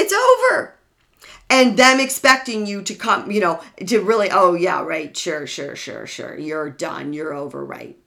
it's 0.00 0.12
over. 0.12 0.74
And 1.48 1.76
them 1.76 1.98
expecting 1.98 2.66
you 2.66 2.82
to 2.82 2.94
come, 2.94 3.30
you 3.30 3.40
know, 3.40 3.60
to 3.84 4.00
really, 4.00 4.30
oh 4.30 4.54
yeah, 4.54 4.82
right, 4.82 5.16
sure, 5.16 5.46
sure, 5.46 5.74
sure, 5.74 6.06
sure. 6.06 6.38
You're 6.38 6.70
done. 6.70 7.12
You're 7.12 7.34
over, 7.34 7.64
right? 7.64 7.98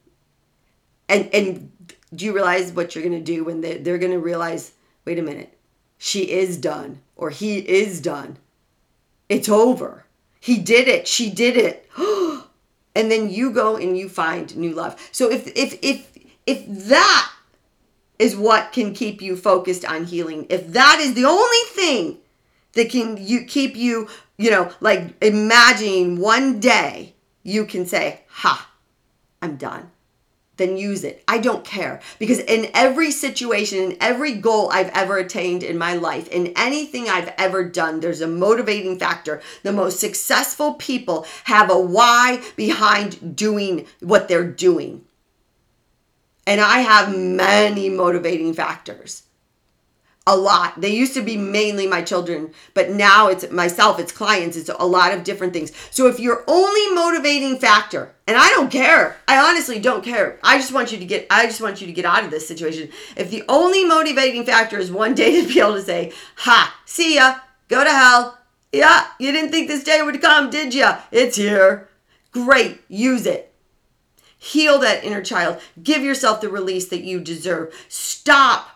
And 1.09 1.29
and 1.33 1.71
do 2.15 2.25
you 2.25 2.33
realize 2.33 2.71
what 2.71 2.95
you're 2.95 3.03
gonna 3.03 3.19
do 3.19 3.43
when 3.43 3.61
they, 3.61 3.77
they're 3.77 3.97
gonna 3.97 4.19
realize, 4.19 4.71
wait 5.05 5.19
a 5.19 5.21
minute, 5.21 5.57
she 5.97 6.31
is 6.31 6.57
done 6.57 7.01
or 7.15 7.29
he 7.29 7.57
is 7.57 7.99
done. 8.01 8.37
It's 9.27 9.49
over. 9.49 10.05
He 10.39 10.57
did 10.57 10.87
it. 10.87 11.07
She 11.07 11.29
did 11.29 11.57
it. 11.57 11.89
and 12.95 13.11
then 13.11 13.29
you 13.29 13.51
go 13.51 13.75
and 13.75 13.97
you 13.97 14.07
find 14.09 14.55
new 14.55 14.73
love. 14.73 15.09
So 15.11 15.29
if 15.29 15.47
if 15.55 15.77
if 15.81 16.09
if 16.45 16.65
that 16.87 17.31
is 18.23 18.37
what 18.37 18.71
can 18.71 18.93
keep 18.93 19.21
you 19.21 19.35
focused 19.35 19.83
on 19.83 20.05
healing. 20.05 20.47
If 20.49 20.71
that 20.71 20.99
is 21.01 21.13
the 21.13 21.25
only 21.25 21.65
thing 21.71 22.19
that 22.71 22.89
can 22.89 23.17
you 23.19 23.43
keep 23.43 23.75
you, 23.75 24.07
you 24.37 24.49
know, 24.49 24.71
like 24.79 25.13
imagining 25.21 26.19
one 26.19 26.61
day 26.61 27.15
you 27.43 27.65
can 27.65 27.85
say, 27.85 28.21
"Ha, 28.27 28.69
I'm 29.41 29.57
done." 29.57 29.91
Then 30.55 30.77
use 30.77 31.03
it. 31.03 31.23
I 31.27 31.39
don't 31.39 31.65
care 31.65 31.99
because 32.19 32.39
in 32.39 32.69
every 32.73 33.11
situation, 33.11 33.79
in 33.79 33.97
every 33.99 34.33
goal 34.35 34.69
I've 34.71 34.91
ever 34.93 35.17
attained 35.17 35.63
in 35.63 35.77
my 35.77 35.95
life, 35.95 36.27
in 36.29 36.53
anything 36.55 37.09
I've 37.09 37.33
ever 37.37 37.63
done, 37.63 37.99
there's 37.99 38.21
a 38.21 38.27
motivating 38.27 38.97
factor. 38.99 39.41
The 39.63 39.73
most 39.73 39.99
successful 39.99 40.75
people 40.75 41.25
have 41.45 41.69
a 41.69 41.79
why 41.79 42.41
behind 42.55 43.35
doing 43.35 43.87
what 43.99 44.27
they're 44.27 44.49
doing. 44.49 45.05
And 46.45 46.59
I 46.59 46.79
have 46.79 47.17
many 47.17 47.89
motivating 47.89 48.53
factors. 48.53 49.23
A 50.25 50.37
lot. 50.37 50.79
They 50.79 50.95
used 50.95 51.13
to 51.15 51.21
be 51.21 51.35
mainly 51.35 51.85
my 51.85 52.01
children, 52.01 52.53
but 52.73 52.89
now 52.89 53.27
it's 53.27 53.51
myself, 53.51 53.99
it's 53.99 54.13
clients, 54.13 54.55
it's 54.55 54.69
a 54.69 54.85
lot 54.85 55.13
of 55.13 55.25
different 55.25 55.51
things. 55.51 55.73
So 55.91 56.07
if 56.07 56.17
your 56.17 56.45
only 56.47 56.95
motivating 56.95 57.59
factor, 57.59 58.15
and 58.25 58.37
I 58.37 58.47
don't 58.51 58.71
care, 58.71 59.17
I 59.27 59.37
honestly 59.37 59.79
don't 59.79 60.01
care. 60.01 60.39
I 60.41 60.57
just 60.57 60.71
want 60.71 60.93
you 60.93 60.97
to 60.97 61.05
get 61.05 61.27
I 61.29 61.45
just 61.45 61.59
want 61.59 61.81
you 61.81 61.87
to 61.87 61.93
get 61.93 62.05
out 62.05 62.23
of 62.23 62.31
this 62.31 62.47
situation. 62.47 62.87
If 63.17 63.31
the 63.31 63.43
only 63.49 63.83
motivating 63.83 64.45
factor 64.45 64.79
is 64.79 64.93
one 64.93 65.13
day 65.13 65.41
to 65.45 65.53
be 65.53 65.59
able 65.59 65.73
to 65.73 65.81
say, 65.81 66.13
"Ha, 66.37 66.73
see 66.85 67.15
ya, 67.15 67.39
go 67.67 67.83
to 67.83 67.91
hell." 67.91 68.37
Yeah, 68.71 69.05
you 69.19 69.31
didn't 69.33 69.51
think 69.51 69.67
this 69.67 69.83
day 69.83 70.01
would 70.01 70.19
come, 70.21 70.49
did 70.49 70.73
ya? 70.73 70.99
It's 71.11 71.35
here. 71.35 71.89
Great, 72.31 72.81
use 72.87 73.27
it. 73.27 73.52
Heal 74.43 74.79
that 74.79 75.05
inner 75.05 75.21
child. 75.21 75.61
Give 75.81 76.03
yourself 76.03 76.41
the 76.41 76.49
release 76.49 76.89
that 76.89 77.05
you 77.05 77.21
deserve. 77.21 77.73
Stop 77.87 78.67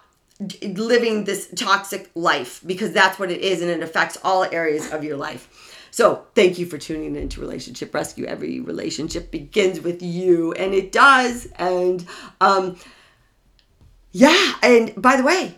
living 0.62 1.26
this 1.26 1.50
toxic 1.58 2.10
life 2.16 2.62
because 2.66 2.94
that's 2.94 3.20
what 3.20 3.32
it 3.32 3.42
is 3.42 3.62
and 3.62 3.70
it 3.70 3.84
affects 3.84 4.18
all 4.24 4.46
areas 4.46 4.94
of 4.94 5.04
your 5.04 5.18
life. 5.18 5.84
So, 5.92 6.26
thank 6.36 6.58
you 6.58 6.66
for 6.68 6.78
tuning 6.78 7.18
into 7.18 7.42
Relationship 7.42 7.94
Rescue. 7.94 8.24
Every 8.26 8.62
relationship 8.62 9.30
begins 9.30 9.82
with 9.82 10.02
you, 10.02 10.54
and 10.54 10.74
it 10.74 10.94
does. 10.94 11.48
And 11.56 12.06
um, 12.40 12.78
yeah, 14.14 14.54
and 14.64 14.94
by 14.96 15.18
the 15.18 15.24
way, 15.24 15.56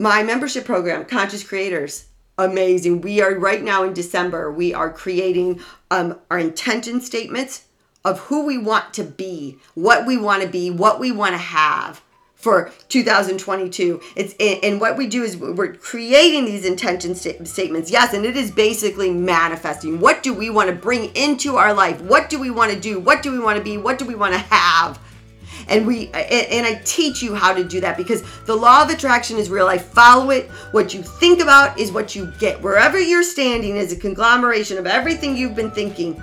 my 0.00 0.24
membership 0.24 0.64
program, 0.64 1.04
Conscious 1.04 1.44
Creators, 1.44 2.06
amazing. 2.38 3.02
We 3.02 3.22
are 3.22 3.38
right 3.38 3.62
now 3.62 3.84
in 3.84 3.92
December, 3.92 4.50
we 4.50 4.74
are 4.74 4.92
creating 4.92 5.60
um, 5.92 6.18
our 6.28 6.40
intention 6.40 7.00
statements 7.00 7.66
of 8.04 8.20
who 8.20 8.44
we 8.44 8.58
want 8.58 8.92
to 8.94 9.04
be, 9.04 9.58
what 9.74 10.06
we 10.06 10.16
want 10.16 10.42
to 10.42 10.48
be, 10.48 10.70
what 10.70 11.00
we 11.00 11.10
want 11.10 11.32
to 11.32 11.38
have 11.38 12.02
for 12.34 12.70
2022. 12.90 14.00
It's 14.16 14.34
and 14.38 14.78
what 14.78 14.98
we 14.98 15.06
do 15.06 15.22
is 15.22 15.36
we're 15.36 15.74
creating 15.74 16.44
these 16.44 16.66
intention 16.66 17.14
st- 17.14 17.48
statements. 17.48 17.90
Yes, 17.90 18.12
and 18.12 18.26
it 18.26 18.36
is 18.36 18.50
basically 18.50 19.10
manifesting. 19.10 19.98
What 19.98 20.22
do 20.22 20.34
we 20.34 20.50
want 20.50 20.68
to 20.68 20.76
bring 20.76 21.06
into 21.16 21.56
our 21.56 21.72
life? 21.72 22.00
What 22.02 22.28
do 22.28 22.38
we 22.38 22.50
want 22.50 22.72
to 22.72 22.78
do? 22.78 23.00
What 23.00 23.22
do 23.22 23.32
we 23.32 23.38
want 23.38 23.56
to 23.56 23.64
be? 23.64 23.78
What 23.78 23.98
do 23.98 24.04
we 24.04 24.14
want 24.14 24.34
to 24.34 24.40
have? 24.40 24.98
and 25.68 25.86
we 25.86 26.10
and 26.12 26.66
I 26.66 26.80
teach 26.84 27.22
you 27.22 27.34
how 27.34 27.54
to 27.54 27.64
do 27.64 27.80
that 27.80 27.96
because 27.96 28.22
the 28.44 28.54
law 28.54 28.82
of 28.82 28.90
attraction 28.90 29.38
is 29.38 29.48
real. 29.48 29.66
I 29.66 29.78
follow 29.78 30.28
it. 30.30 30.50
What 30.72 30.92
you 30.92 31.02
think 31.02 31.40
about 31.40 31.78
is 31.78 31.90
what 31.90 32.14
you 32.14 32.30
get. 32.38 32.60
Wherever 32.60 33.00
you're 33.00 33.22
standing 33.22 33.76
is 33.76 33.90
a 33.90 33.96
conglomeration 33.96 34.76
of 34.76 34.86
everything 34.86 35.36
you've 35.36 35.56
been 35.56 35.70
thinking 35.70 36.22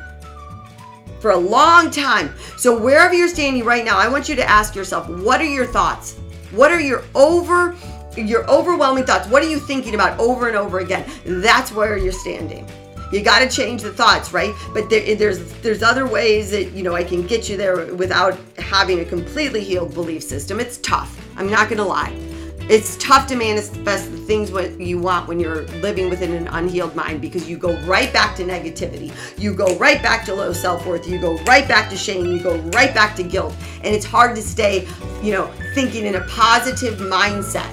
for 1.21 1.31
a 1.31 1.37
long 1.37 1.91
time. 1.91 2.33
So 2.57 2.77
wherever 2.77 3.13
you're 3.13 3.27
standing 3.27 3.63
right 3.63 3.85
now, 3.85 3.97
I 3.97 4.09
want 4.09 4.27
you 4.27 4.35
to 4.35 4.43
ask 4.43 4.75
yourself, 4.75 5.07
what 5.07 5.39
are 5.39 5.45
your 5.45 5.67
thoughts? 5.67 6.17
What 6.51 6.71
are 6.71 6.81
your 6.81 7.03
over 7.15 7.75
your 8.17 8.49
overwhelming 8.49 9.05
thoughts? 9.05 9.29
What 9.29 9.41
are 9.41 9.49
you 9.49 9.59
thinking 9.59 9.95
about 9.95 10.19
over 10.19 10.47
and 10.47 10.57
over 10.57 10.79
again? 10.79 11.09
That's 11.23 11.71
where 11.71 11.97
you're 11.97 12.11
standing. 12.11 12.67
You 13.11 13.21
got 13.23 13.39
to 13.39 13.49
change 13.49 13.81
the 13.81 13.91
thoughts, 13.91 14.33
right? 14.33 14.53
But 14.73 14.89
there, 14.89 15.15
there's 15.15 15.53
there's 15.61 15.83
other 15.83 16.07
ways 16.07 16.51
that 16.51 16.71
you 16.71 16.83
know 16.83 16.95
I 16.95 17.03
can 17.03 17.27
get 17.27 17.49
you 17.49 17.57
there 17.57 17.93
without 17.93 18.37
having 18.57 19.01
a 19.01 19.05
completely 19.05 19.63
healed 19.63 19.93
belief 19.93 20.23
system. 20.23 20.59
It's 20.59 20.77
tough. 20.77 21.17
I'm 21.37 21.49
not 21.49 21.67
to 21.69 21.83
lie. 21.83 22.30
It's 22.69 22.95
tough 22.97 23.27
to 23.27 23.35
manifest 23.35 24.11
the 24.11 24.17
things 24.17 24.51
what 24.51 24.79
you 24.79 24.99
want 24.99 25.27
when 25.27 25.39
you're 25.39 25.63
living 25.79 26.09
within 26.09 26.33
an 26.33 26.47
unhealed 26.47 26.95
mind 26.95 27.19
because 27.19 27.49
you 27.49 27.57
go 27.57 27.75
right 27.85 28.13
back 28.13 28.35
to 28.37 28.43
negativity. 28.43 29.11
You 29.37 29.53
go 29.53 29.75
right 29.77 30.01
back 30.01 30.25
to 30.25 30.33
low 30.33 30.53
self-worth. 30.53 31.07
You 31.07 31.19
go 31.19 31.37
right 31.43 31.67
back 31.67 31.89
to 31.89 31.97
shame. 31.97 32.25
You 32.27 32.39
go 32.39 32.57
right 32.69 32.93
back 32.93 33.15
to 33.17 33.23
guilt. 33.23 33.53
And 33.83 33.93
it's 33.93 34.05
hard 34.05 34.35
to 34.35 34.41
stay, 34.41 34.87
you 35.21 35.33
know, 35.33 35.51
thinking 35.73 36.05
in 36.05 36.15
a 36.15 36.21
positive 36.27 36.99
mindset 36.99 37.69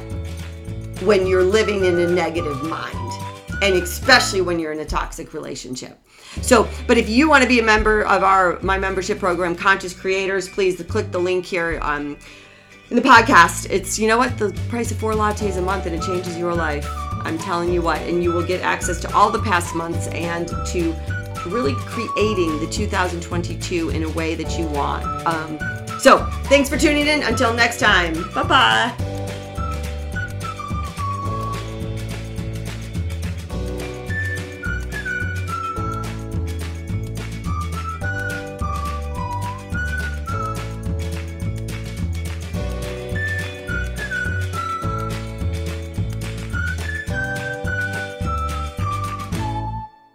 when 1.02 1.26
you're 1.26 1.44
living 1.44 1.84
in 1.84 1.98
a 2.00 2.08
negative 2.08 2.62
mind. 2.64 2.96
And 3.62 3.74
especially 3.74 4.40
when 4.40 4.58
you're 4.58 4.72
in 4.72 4.80
a 4.80 4.84
toxic 4.84 5.32
relationship. 5.32 5.98
So, 6.42 6.68
but 6.86 6.98
if 6.98 7.08
you 7.08 7.28
want 7.28 7.42
to 7.42 7.48
be 7.48 7.60
a 7.60 7.62
member 7.62 8.02
of 8.02 8.22
our 8.22 8.58
my 8.62 8.78
membership 8.78 9.18
program, 9.18 9.54
Conscious 9.54 9.94
Creators, 9.94 10.48
please 10.48 10.80
click 10.82 11.10
the 11.10 11.18
link 11.18 11.44
here. 11.44 11.78
Um, 11.82 12.18
in 12.90 12.96
the 12.96 13.02
podcast, 13.02 13.66
it's 13.70 13.98
you 13.98 14.08
know 14.08 14.16
what 14.16 14.38
the 14.38 14.52
price 14.68 14.90
of 14.90 14.98
four 14.98 15.12
lattes 15.12 15.56
a 15.56 15.60
month 15.60 15.86
and 15.86 15.94
it 15.94 16.02
changes 16.02 16.38
your 16.38 16.54
life. 16.54 16.86
I'm 17.22 17.38
telling 17.38 17.72
you 17.72 17.82
what, 17.82 18.00
and 18.02 18.22
you 18.22 18.32
will 18.32 18.46
get 18.46 18.62
access 18.62 19.00
to 19.00 19.14
all 19.14 19.30
the 19.30 19.42
past 19.42 19.74
months 19.74 20.06
and 20.08 20.48
to 20.68 20.94
really 21.46 21.74
creating 21.74 22.58
the 22.60 22.68
2022 22.70 23.90
in 23.90 24.02
a 24.04 24.08
way 24.10 24.34
that 24.34 24.58
you 24.58 24.66
want. 24.68 25.04
Um, 25.26 25.58
so, 25.98 26.24
thanks 26.44 26.68
for 26.68 26.78
tuning 26.78 27.06
in. 27.06 27.22
Until 27.22 27.52
next 27.52 27.80
time, 27.80 28.14
bye 28.32 28.42
bye. 28.42 29.27